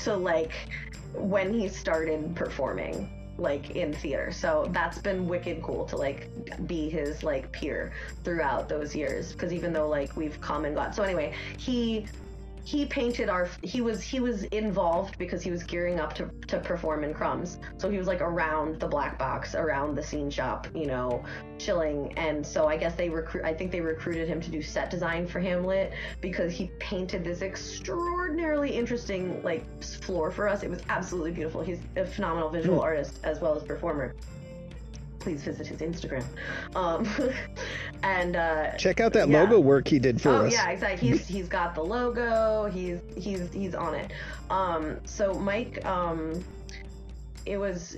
[0.00, 0.52] to like
[1.14, 3.10] when he started performing
[3.40, 6.28] like in theater so that's been wicked cool to like
[6.66, 10.92] be his like peer throughout those years because even though like we've come and gone
[10.92, 12.06] so anyway he
[12.64, 16.58] he painted our he was he was involved because he was gearing up to, to
[16.58, 17.58] perform in crumbs.
[17.78, 21.24] So he was like around the black box around the scene shop you know
[21.58, 22.16] chilling.
[22.18, 25.26] And so i guess they recruit i think they recruited him to do set design
[25.26, 30.62] for hamlet because he painted this extraordinarily interesting like floor for us.
[30.62, 31.62] It was absolutely beautiful.
[31.62, 32.84] He's a phenomenal visual hmm.
[32.84, 34.14] artist as well as performer
[35.20, 36.24] please visit his instagram.
[36.74, 37.06] Um
[38.02, 39.42] and uh Check out that Yeah.
[39.42, 40.52] logo work he did for oh us.
[40.52, 41.08] yeah exactly.
[41.10, 42.68] He's he's got the logo.
[42.72, 44.10] He's he's he's on it.
[44.50, 46.42] Um so mike um
[47.46, 47.96] it was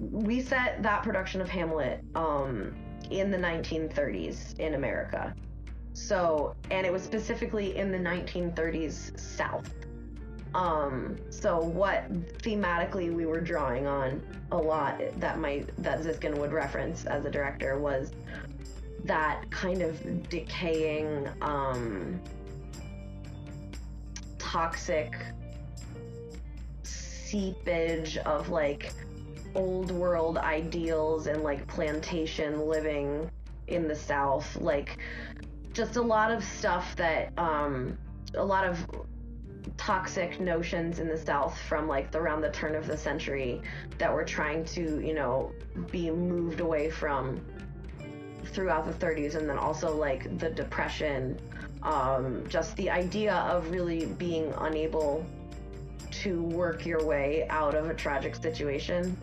[0.00, 2.74] we set that production of hamlet um
[3.10, 5.34] in the 1930s in america.
[5.94, 9.70] So and it was specifically in the 1930s south
[10.54, 16.52] um so what thematically we were drawing on a lot that my that ziskin would
[16.52, 18.12] reference as a director was
[19.04, 22.20] that kind of decaying um
[24.38, 25.14] toxic
[26.82, 28.92] seepage of like
[29.54, 33.30] old world ideals and like plantation living
[33.68, 34.56] in the south.
[34.56, 34.98] Like
[35.72, 37.96] just a lot of stuff that um
[38.34, 38.86] a lot of
[39.76, 43.60] toxic notions in the south from like the, around the turn of the century
[43.98, 45.52] that we're trying to you know
[45.90, 47.40] be moved away from
[48.46, 51.38] throughout the 30s and then also like the depression
[51.82, 55.24] um, just the idea of really being unable
[56.10, 59.16] to work your way out of a tragic situation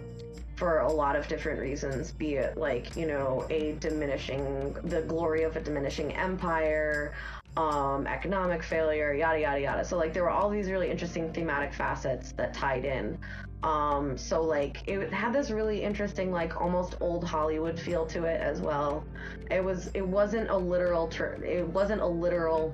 [0.55, 5.43] for a lot of different reasons be it like you know a diminishing the glory
[5.43, 7.13] of a diminishing empire
[7.59, 9.83] um, economic failure yada yada yada.
[9.83, 13.17] So like there were all these really interesting thematic facets that tied in.
[13.63, 18.39] Um, so like it had this really interesting like almost old hollywood feel to it
[18.39, 19.03] as well.
[19.51, 22.73] It was it wasn't a literal ter- it wasn't a literal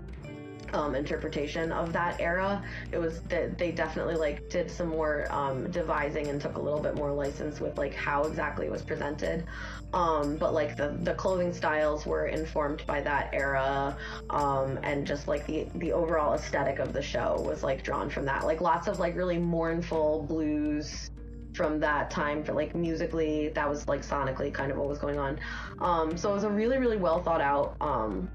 [0.76, 2.62] um, interpretation of that era.
[2.92, 6.82] It was that they definitely like did some more um, devising and took a little
[6.82, 9.46] bit more license with like how exactly it was presented.
[9.94, 13.98] Um, but like the the clothing styles were informed by that era,
[14.30, 18.26] um, and just like the the overall aesthetic of the show was like drawn from
[18.26, 18.46] that.
[18.46, 21.10] Like lots of like really mournful blues
[21.54, 25.18] from that time for like musically that was like sonically kind of what was going
[25.18, 25.40] on
[25.80, 28.30] um so it was a really really well thought out um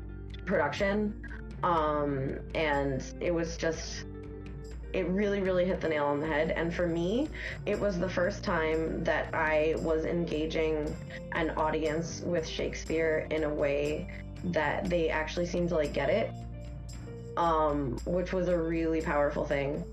[0.46, 1.12] production
[1.62, 4.04] um, and it was just
[4.92, 6.50] it really really hit the nail on the head.
[6.50, 7.28] And for me
[7.66, 10.94] it was the first time that i was engaging
[11.32, 14.10] an audience with shakespeare in a way
[14.44, 16.30] that they actually seemed to like get it.
[17.36, 19.84] Um, which was a really powerful thing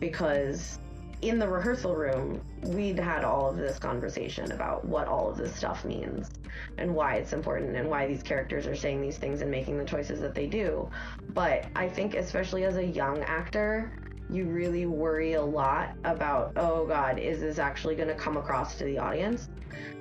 [0.00, 0.78] because
[1.22, 5.54] in the rehearsal room we'd had all of this conversation about what all of this
[5.54, 6.30] stuff means
[6.78, 9.84] and why it's important and why these characters are saying these things and making the
[9.84, 10.88] choices that they do.
[11.30, 13.92] But I think, especially as a young actor,
[14.28, 18.76] you really worry a lot about, oh God, is this actually going to come across
[18.76, 19.48] to the audience?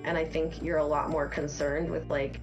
[0.04, 2.40] And I think you're a lot more concerned with like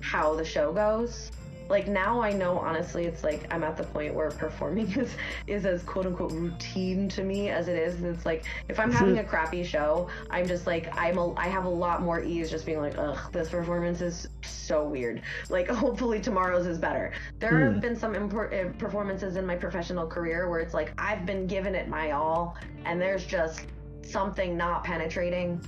[0.00, 1.32] how the show goes
[1.68, 5.14] like now I know honestly it's like I'm at the point where performing is
[5.46, 8.02] is as quote unquote routine to me as it is.
[8.02, 11.64] It's like if I'm having a crappy show, I'm just like I'm a I have
[11.64, 15.22] a lot more ease just being like, ugh, this performance is so weird.
[15.48, 17.12] Like hopefully tomorrow's is better.
[17.38, 17.72] There mm.
[17.72, 21.74] have been some import, performances in my professional career where it's like I've been giving
[21.74, 23.66] it my all and there's just
[24.02, 25.60] something not penetrating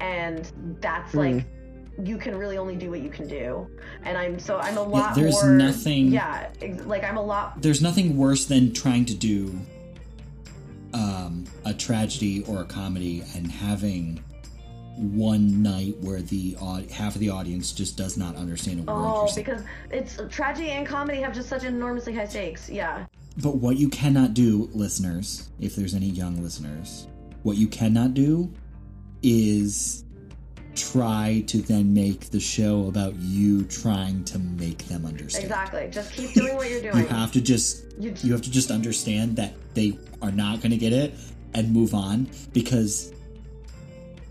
[0.00, 1.36] and that's mm.
[1.36, 1.46] like
[2.02, 3.68] you can really only do what you can do
[4.04, 7.22] and i'm so i'm a lot yeah, there's more, nothing yeah ex- like i'm a
[7.22, 9.58] lot there's nothing worse than trying to do
[10.94, 14.22] um, a tragedy or a comedy and having
[14.98, 16.56] one night where the
[16.90, 18.98] half of the audience just does not understand a word.
[18.98, 22.68] Oh, because it's tragedy and comedy have just such enormously high stakes.
[22.68, 23.06] Yeah.
[23.40, 27.06] But what you cannot do, listeners, if there's any young listeners,
[27.44, 28.52] what you cannot do
[29.22, 30.04] is
[30.78, 35.44] try to then make the show about you trying to make them understand.
[35.44, 35.88] Exactly.
[35.90, 36.98] Just keep doing what you're doing.
[36.98, 40.70] you have to just you, you have to just understand that they are not going
[40.70, 41.14] to get it
[41.54, 43.12] and move on because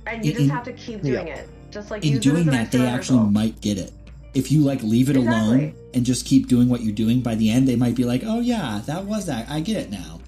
[0.06, 1.36] and you in, just have to keep doing yeah.
[1.36, 1.50] it.
[1.72, 3.92] Just like in doing that, they actually might get it.
[4.34, 5.58] If you like leave it exactly.
[5.58, 8.24] alone and just keep doing what you're doing, by the end they might be like,
[8.26, 9.50] "Oh yeah, that was that.
[9.50, 10.20] I get it now."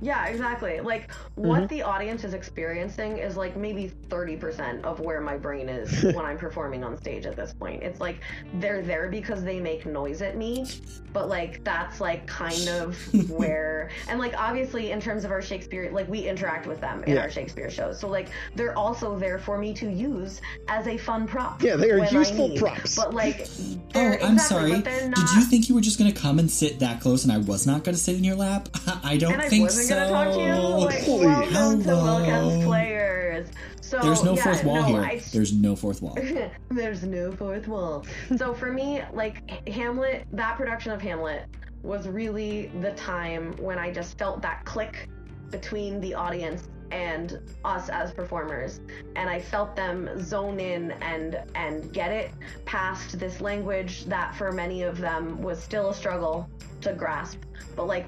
[0.00, 0.80] Yeah, exactly.
[0.80, 1.66] Like what mm-hmm.
[1.68, 6.38] the audience is experiencing is like maybe 30% of where my brain is when I'm
[6.38, 7.82] performing on stage at this point.
[7.82, 8.20] It's like
[8.54, 10.66] they're there because they make noise at me,
[11.12, 15.90] but like that's like kind of where and like obviously in terms of our Shakespeare,
[15.90, 17.22] like we interact with them in yeah.
[17.22, 17.98] our Shakespeare shows.
[17.98, 21.62] So like they're also there for me to use as a fun prop.
[21.62, 22.96] Yeah, they are useful props.
[22.96, 23.48] But like
[23.94, 24.72] Oh, I'm sorry.
[24.82, 27.38] Did you think you were just going to come and sit that close and I
[27.38, 28.68] was not going to sit in your lap?
[29.04, 30.52] I don't think so gonna talk to you.
[30.52, 33.48] Like, welcome to Will Kempe's Players.
[33.80, 35.00] So there's no yeah, fourth wall no, here.
[35.02, 36.18] I, there's no fourth wall.
[36.70, 38.04] there's no fourth wall.
[38.36, 41.46] so for me, like Hamlet, that production of Hamlet
[41.82, 45.08] was really the time when I just felt that click
[45.50, 48.80] between the audience and us as performers
[49.16, 52.30] and i felt them zone in and and get it
[52.66, 56.48] past this language that for many of them was still a struggle
[56.80, 57.38] to grasp
[57.74, 58.06] but like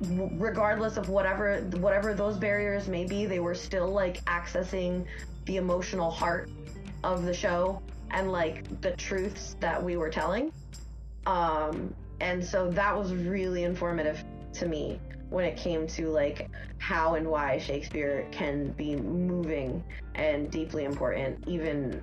[0.00, 5.04] regardless of whatever whatever those barriers may be, they were still like accessing
[5.46, 6.50] the emotional heart
[7.04, 10.52] of the show and like the truths that we were telling.
[11.26, 14.22] Um, and so that was really informative
[14.54, 15.00] to me
[15.30, 16.48] when it came to like
[16.78, 19.84] how and why Shakespeare can be moving
[20.14, 22.02] and deeply important even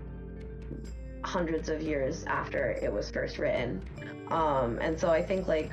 [1.23, 3.81] hundreds of years after it was first written.
[4.30, 5.72] Um, and so I think like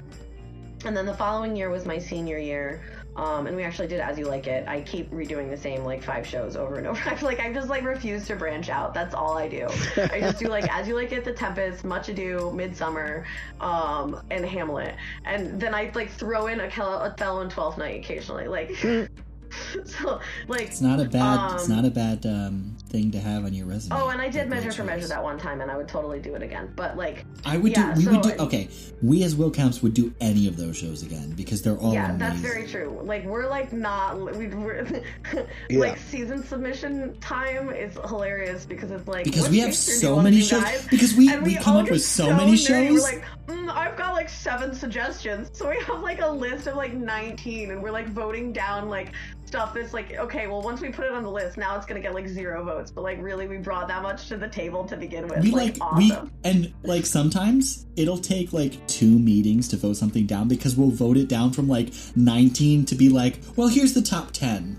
[0.84, 2.82] and then the following year was my senior year
[3.14, 4.66] Um, and we actually did As You Like It.
[4.66, 6.98] I keep redoing the same like five shows over and over.
[7.10, 8.94] I feel like I just like refuse to branch out.
[8.94, 9.68] That's all I do.
[9.98, 13.26] I just do like As You Like It, The Tempest, Much Ado, Midsummer,
[13.60, 14.94] um, and Hamlet.
[15.26, 18.48] And then I like throw in Othello, Othello and Twelfth Night occasionally.
[18.48, 18.70] Like,
[19.84, 20.18] so
[20.48, 21.52] like It's not a bad.
[21.52, 23.96] it's Um, not a bad um, thing to have on your resume.
[23.98, 26.34] Oh, and I did measure for measure that one time, and I would totally do
[26.34, 26.72] it again.
[26.76, 28.00] But like, I would Yeah, do.
[28.00, 28.32] We would do.
[28.38, 28.68] Okay,
[29.02, 32.10] we as Will Kempe's would do any of those shows again because they're all yeah,
[32.14, 32.18] amazing.
[32.18, 33.00] that's very true.
[33.02, 34.86] Like, we're like not we, we're
[35.70, 35.78] Yeah.
[35.78, 40.62] like season submission time is hilarious because it's like Because we have so many shows-
[40.62, 40.86] guys?
[40.88, 42.90] because we- And we come up with so many nerdy.
[42.92, 43.02] We're shows.
[43.02, 46.92] like, mm, I've got like seven suggestions, so we have like a list of like
[46.92, 49.12] nineteen, and we're like voting down like
[49.44, 52.00] stuff that's like okay, well once we put it on the list, now it's gonna
[52.00, 54.96] get like zero votes, but like really we brought that much to the table to
[54.96, 55.42] begin with.
[55.42, 56.12] we like, like we
[56.44, 61.16] and like sometimes it'll take like two meetings to vote something down because we'll vote
[61.16, 64.78] it down from like 19 to be like well here's the top 10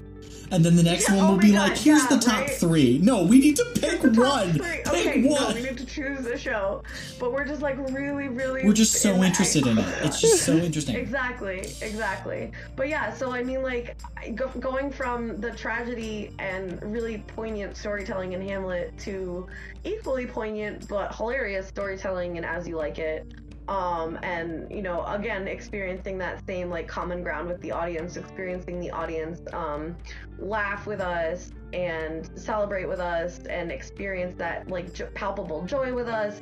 [0.54, 2.20] and then the next Yeah, one oh will my be God, like here's yeah, the
[2.20, 2.50] top right?
[2.52, 4.60] three no we need to pick one three.
[4.62, 6.84] pick Okay, no, one we need to choose a show,
[7.20, 8.64] but we're just like really, really.
[8.64, 12.52] we're just so in- interested in it it's just so interesting Exactly, exactly.
[12.76, 13.98] But yeah, so I mean, like,
[14.36, 19.48] go, going from the tragedy and really poignant storytelling in Hamlet to
[19.84, 23.34] equally poignant but hilarious storytelling in As You Like It.
[23.68, 28.80] Um, and you know, again, experiencing that same like common ground with the audience, experiencing
[28.80, 29.96] the audience um,
[30.38, 36.08] laugh with us and celebrate with us, and experience that like jo- palpable joy with
[36.08, 36.42] us.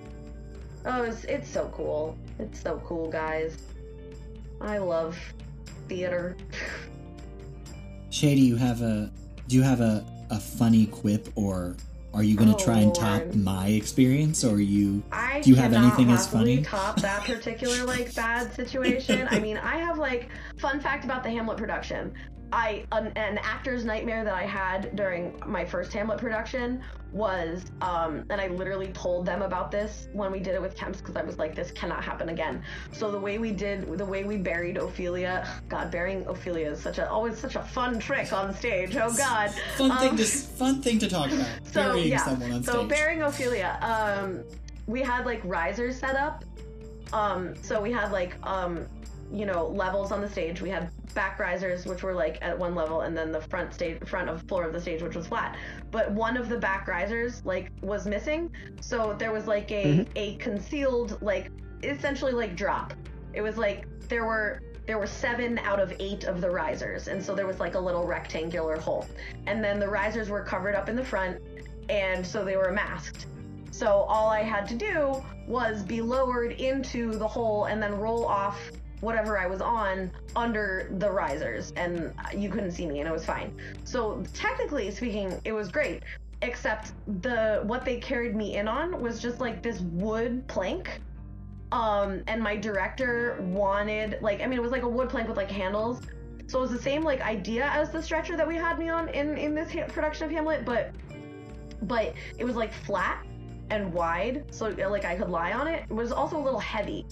[0.86, 2.18] Oh, it's, it's so cool.
[2.40, 3.58] It's so cool, guys.
[4.60, 5.18] I love
[5.88, 6.36] theater.
[8.12, 9.10] shady you have a
[9.48, 11.76] do you have a, a funny quip or
[12.14, 13.36] are you gonna Oh, try and top Lord.
[13.36, 16.62] my experience or are you I Do you have anything as funny?
[16.62, 19.28] top that particular like bad situation.
[19.32, 22.14] I mean, I have like fun fact about the Hamlet production.
[22.52, 28.26] I an, an actor's nightmare that I had during my first Hamlet production was, um,
[28.30, 31.24] and I literally told them about this when we did it with Kempe's because I
[31.24, 32.64] was like, this cannot happen again.
[32.94, 37.00] So the way we did, the way we buried Ophelia, God, burying Ophelia is such
[37.00, 38.96] a always such a fun trick on stage.
[38.96, 42.52] Oh God, fun thing Um, to fun thing to talk about so burying yeah someone
[42.52, 44.44] on so stage burying ophelia um
[44.88, 46.46] we had like risers set up
[47.14, 48.88] um so we had like um
[49.32, 50.62] you know levels on the stage.
[50.62, 54.00] We had back risers which were like at one level and then the front stage
[54.06, 55.58] front of floor of the stage which was flat.
[55.90, 58.52] But one of the back risers like was missing.
[58.82, 60.12] So there was like a mm-hmm.
[60.16, 61.52] a concealed like
[61.84, 62.94] essentially like drop.
[63.34, 67.08] It was like there were there were seven out of eight of the risers.
[67.08, 69.06] And so there was like a little rectangular hole.
[69.48, 71.40] And then the risers were covered up in the front
[71.90, 73.28] and so they were masked.
[73.72, 78.26] So all i had to do was be lowered into the hole and then roll
[78.26, 78.72] off
[79.02, 83.26] whatever i was on under the risers and you couldn't see me and it was
[83.26, 83.54] fine.
[83.84, 86.04] So technically speaking it was great
[86.42, 91.02] except the what they carried me in on was just like this wood plank.
[91.72, 95.38] Um and my director wanted like i mean it was like a wood plank with
[95.38, 96.02] like handles.
[96.48, 99.10] So it was the same like idea as the stretcher that we had me on
[99.10, 100.92] in in this ha- production of hamlet but
[101.84, 103.26] but it was like flat
[103.72, 105.86] and wide so like i could lie on it.
[105.90, 107.06] It was also a little heavy.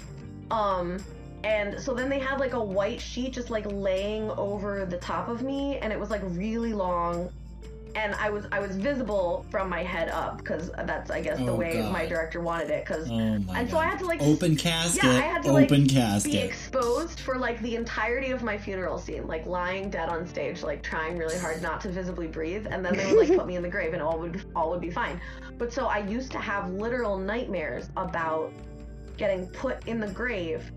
[0.51, 0.99] Um
[1.43, 5.29] and so then they had like a white sheet just like laying over the top
[5.29, 7.29] of me and it was like really long
[7.95, 11.47] and i was i was visible from my head up because that's i guess the
[11.49, 11.91] Oh, way God.
[11.91, 13.69] my director wanted it because Oh And god.
[13.69, 15.03] so I had to, like, open casket.
[15.03, 18.99] yeah, I had to, like, open be exposed for like the entirety of my funeral
[18.99, 22.85] scene, like lying dead on stage, like trying really hard not to visibly breathe, and
[22.85, 24.91] then they would like put me in the grave, and all would all would be
[24.91, 25.19] fine.
[25.57, 28.51] But so I used to have literal nightmares about
[29.17, 30.71] getting put in the grave,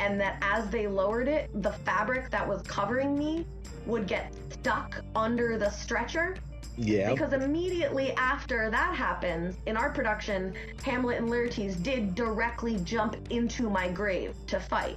[0.00, 3.46] and that as they lowered it, the fabric that was covering me
[3.86, 6.36] would get stuck under the stretcher
[6.76, 7.10] Yeah.
[7.10, 13.68] because immediately after that happens, in our production, Hamlet and Laertes did directly jump into
[13.70, 14.96] my grave to fight.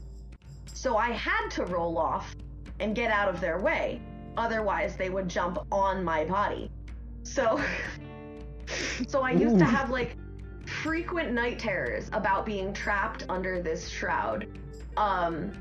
[0.74, 2.36] So I had to roll off
[2.80, 4.02] and get out of their way.
[4.38, 6.72] Otherwise, they would jump on my body.
[7.24, 7.60] So,
[9.08, 10.16] so I used to have like
[10.66, 14.48] frequent night terrors about being trapped under this shroud.
[14.98, 15.52] Um,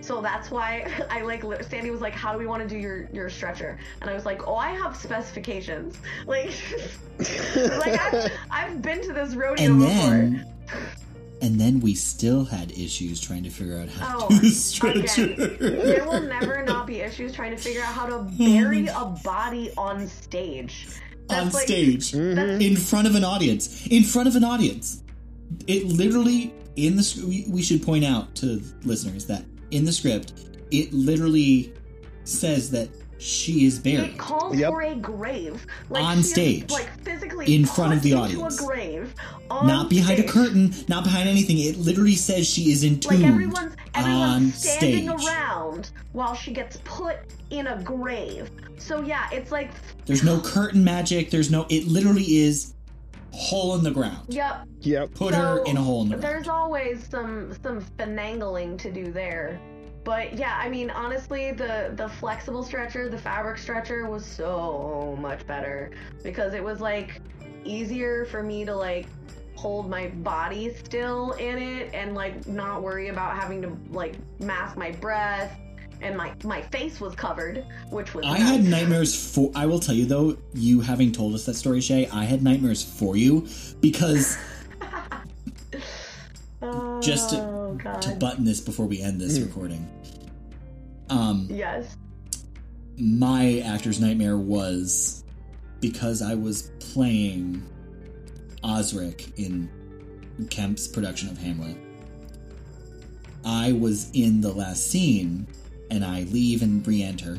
[0.00, 3.08] so that's why I like Sandy was like, "How do we want to do your
[3.12, 5.96] your stretcher?" And I was like, "Oh, I have specifications.
[6.26, 6.52] Like,
[7.78, 10.46] like I've, I've been to this rodeo and before." then
[11.42, 15.26] and then we still had issues trying to figure out how Oh, to do stretcher.
[15.36, 19.70] There will never not be issues trying to figure out how to bury a body
[19.76, 20.86] on stage.
[21.28, 25.02] on like- stage that's- in front of an audience in front of an audience
[25.66, 29.92] it literally in the sc- we, we should point out to listeners that in the
[29.92, 30.32] script
[30.70, 31.72] it literally
[32.24, 34.10] says that she is buried.
[34.10, 34.68] It calls Yep.
[34.70, 36.70] for a grave like On she is, stage.
[36.70, 38.60] like physically In front of the audience.
[38.60, 39.14] a grave,
[39.50, 40.28] on not behind stage.
[40.28, 41.58] a curtain, not behind anything.
[41.58, 45.26] It literally says she is entombed Like everyone's on everyone's standing stage.
[45.28, 47.16] around while she gets put
[47.48, 48.50] in a grave.
[48.76, 49.70] So yeah, it's like
[50.04, 51.30] There's no curtain magic.
[51.30, 51.64] There's no.
[51.70, 52.74] It literally is
[53.32, 54.26] hole in the ground.
[54.28, 54.66] yep.
[54.80, 55.14] Yep.
[55.14, 56.34] Put her in a hole in the ground.
[56.34, 59.60] There's always some some finagling to do there.
[60.04, 65.46] But yeah, I mean honestly the the flexible stretcher, the fabric stretcher was so much
[65.46, 65.90] better
[66.22, 67.20] because it was like
[67.64, 69.06] easier for me to like
[69.56, 74.76] hold my body still in it and like not worry about having to like mask
[74.76, 75.58] my breath
[76.02, 78.42] and my my face was covered, which was I nice.
[78.42, 79.50] had nightmares for.
[79.54, 82.82] I will tell you though, you having told us that story, Shae, I had nightmares
[82.82, 83.46] for you
[83.80, 84.36] because
[86.62, 88.00] oh, just to- God.
[88.02, 89.46] to button this before we end this Mm.
[89.46, 89.88] recording.
[91.10, 91.96] Um, yes.
[92.98, 95.22] my actor's nightmare was
[95.80, 97.62] because I was playing
[98.64, 99.68] Osric in
[100.48, 101.76] Kempe's production of Hamlet.
[103.44, 105.46] I was in the last scene
[105.90, 107.38] and I leave and re enter.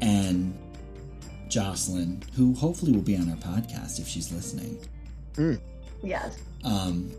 [0.00, 0.56] And
[1.48, 4.78] Jocelyn, who hopefully will be on our podcast if she's listening,
[6.02, 6.36] Yes.
[6.64, 7.10] um,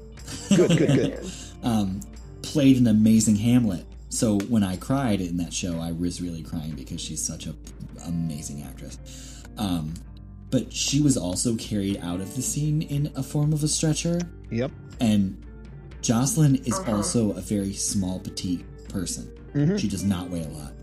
[0.50, 1.32] Good, good, good.
[1.64, 2.02] um,
[2.42, 3.86] played an amazing Hamlet.
[4.10, 7.56] So when I cried in that show, I was really crying because she's such a
[8.06, 8.98] amazing actress.
[9.58, 9.94] Um,
[10.50, 14.20] but she was also carried out of the scene in a form of a stretcher,
[14.52, 14.72] Yep.
[15.02, 15.44] and
[16.02, 16.98] Jocelyn is Uh-huh.
[16.98, 19.28] also a very small, petite person.
[19.58, 19.80] Mhm.
[19.80, 20.74] She does not weigh a lot.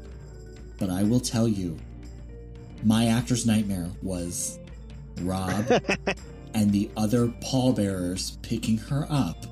[0.78, 1.78] But I will tell you,
[2.82, 4.59] my actor's nightmare was
[5.20, 5.64] Rob
[6.55, 9.46] and the other pallbearers picking her up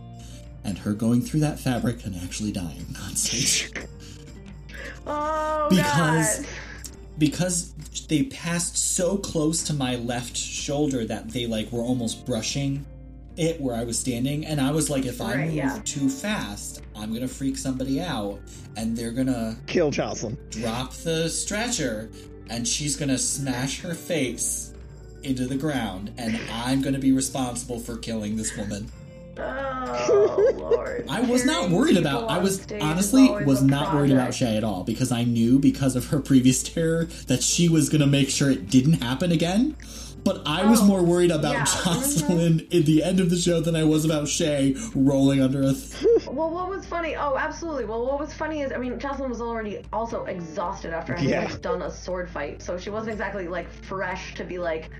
[0.64, 3.70] and her going through that fabric and actually dying on stage.
[5.06, 6.46] Oh Because- God.
[7.18, 7.72] because
[8.08, 12.84] they passed so close to my left shoulder that they like were almost brushing
[13.36, 15.80] it where I was standing and I was like if I Right, move yeah.
[15.84, 18.40] too fast I'm going to freak somebody out
[18.76, 20.36] and they're going to Kill Jocelyn.
[20.50, 22.10] drop the stretcher
[22.50, 24.74] and she's going to smash her face
[25.22, 28.90] into the ground and I'm going to be responsible for killing this woman.
[29.38, 31.06] Oh Lord.
[31.10, 32.28] I was not worried about.
[32.30, 34.30] I was honestly was a not worried about.
[34.30, 38.06] Shae at all because I knew because of her previous terror that she was gonna
[38.06, 39.76] make sure it didn't happen again.
[40.24, 43.60] But I was Oh, more worried about yeah, Jocelyn at the end of the show
[43.60, 45.72] than I was about Shae rolling under a.
[45.72, 47.16] Th- Well, what was funny?
[47.16, 47.84] Oh, absolutely.
[47.86, 51.44] Well, what was funny is, I mean, Jocelyn was already also exhausted after having Yeah.
[51.44, 54.90] like, done a sword fight, so she wasn't exactly like fresh to be like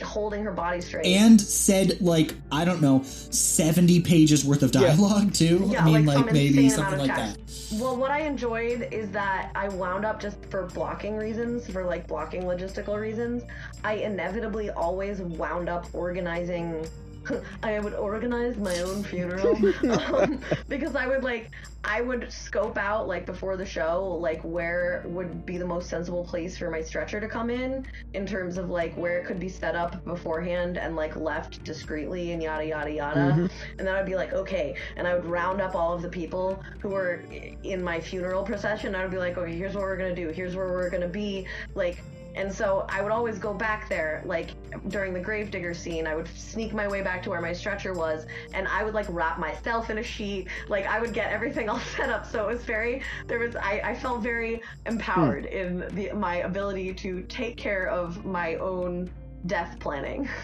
[0.00, 1.06] holding her body straight.
[1.06, 4.80] and said like I don't know seventy pages worth of Yeah.
[4.82, 5.68] dialogue too.
[5.70, 7.36] Yeah, I mean like, like, maybe something like that.
[7.74, 12.06] Well, what I enjoyed is that I wound up just for blocking reasons, for like
[12.06, 13.44] blocking logistical reasons.
[13.84, 16.86] I inevitably always wound up organizing.
[17.62, 19.56] I would organize my own funeral
[20.14, 21.50] um, because I would like
[21.84, 26.24] I would scope out like before the show like where would be the most sensible
[26.24, 29.48] place for my stretcher to come in in terms of like where it could be
[29.48, 33.50] set up beforehand and like left discreetly and yada yada yada.
[33.78, 34.76] And then I'd be like okay.
[34.96, 37.24] And I would round up all of the people who were
[37.64, 38.94] in my funeral procession.
[38.94, 40.28] I would be like okay here's what we're gonna do.
[40.28, 41.46] Here's where we're gonna be.
[41.74, 42.02] Like
[42.34, 44.50] and so I would always go back there, like
[44.88, 48.26] during the gravedigger scene, I would sneak my way back to where my stretcher was,
[48.54, 50.48] and I would like wrap myself in a sheet.
[50.68, 53.02] Like I would get everything all set up, so it was very.
[53.26, 55.56] There was I, I felt very empowered hmm.
[55.56, 59.10] in the my ability to take care of my own
[59.46, 60.28] death planning.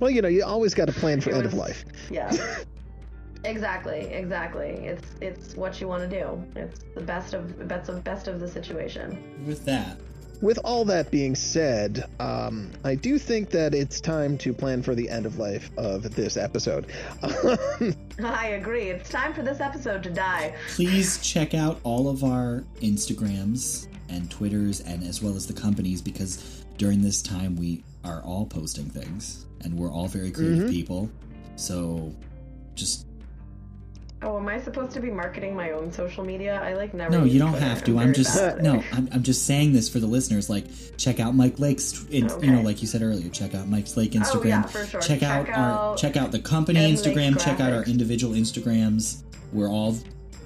[0.00, 1.84] Well, you know, you always got a plan for It end was- of life.
[2.10, 2.34] Yeah.
[3.44, 4.70] exactly, exactly.
[4.70, 6.44] It's it's what you want to do.
[6.58, 9.44] It's the best of best of best of the situation.
[9.46, 9.98] With that,
[10.42, 14.94] With all that being said, um, I do think that it's time to plan for
[14.94, 16.86] the end of life of this episode.
[17.22, 18.84] I agree.
[18.90, 20.54] It's time for this episode to die.
[20.68, 26.00] please check out all of our Instagrams and Twitters, and as well as the companies,
[26.02, 30.70] because during this time we are all posting things, and we're all very creative Mhm.
[30.70, 31.10] people.
[31.56, 32.14] So,
[32.74, 33.05] just
[34.22, 36.58] Oh, am I supposed to be marketing my own social media?
[36.62, 37.10] I like never.
[37.10, 37.66] no, you don't Twitter.
[37.66, 37.98] have to.
[37.98, 40.48] I'm I'm just bad no, I'm, I'm just saying this for the listeners.
[40.48, 40.64] Like,
[40.96, 43.28] check out Mike Lake's, in, you know, like you said earlier.
[43.28, 44.44] Check out Mike's Lake oh, Instagram.
[44.44, 45.00] Oh, yeah, for sure.
[45.02, 47.38] Check, out, Check our check out the company Instagram.
[47.38, 49.22] Check out our individual Instagrams.
[49.52, 49.96] We're all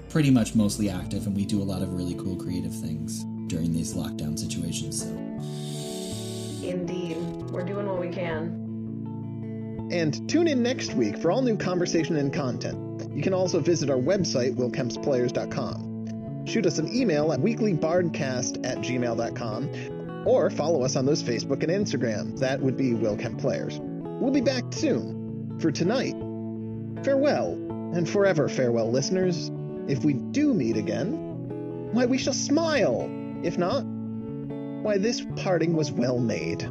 [0.08, 3.72] pretty much mostly active, and we do a lot of really cool creative things during
[3.72, 5.04] these lockdown situations.
[5.04, 5.08] So,
[6.66, 7.16] Indeed,
[7.50, 9.88] we're doing what we can.
[9.92, 12.89] and tune in next week for all new conversation and content.
[13.14, 16.46] You can also visit our website, willkempesplayers.com.
[16.46, 21.70] shoot us an email at weeklybardcast at gmail.com or follow us on those Facebook and
[21.70, 22.38] Instagram.
[22.38, 23.78] That would be Will Kempe Players.
[23.80, 25.58] We'll be back soon.
[25.60, 26.14] For tonight,
[27.04, 27.52] farewell,
[27.94, 29.50] and forever farewell, listeners.
[29.88, 33.10] If we do meet again, why, we shall smile.
[33.42, 36.68] If not, why, this parting was well made.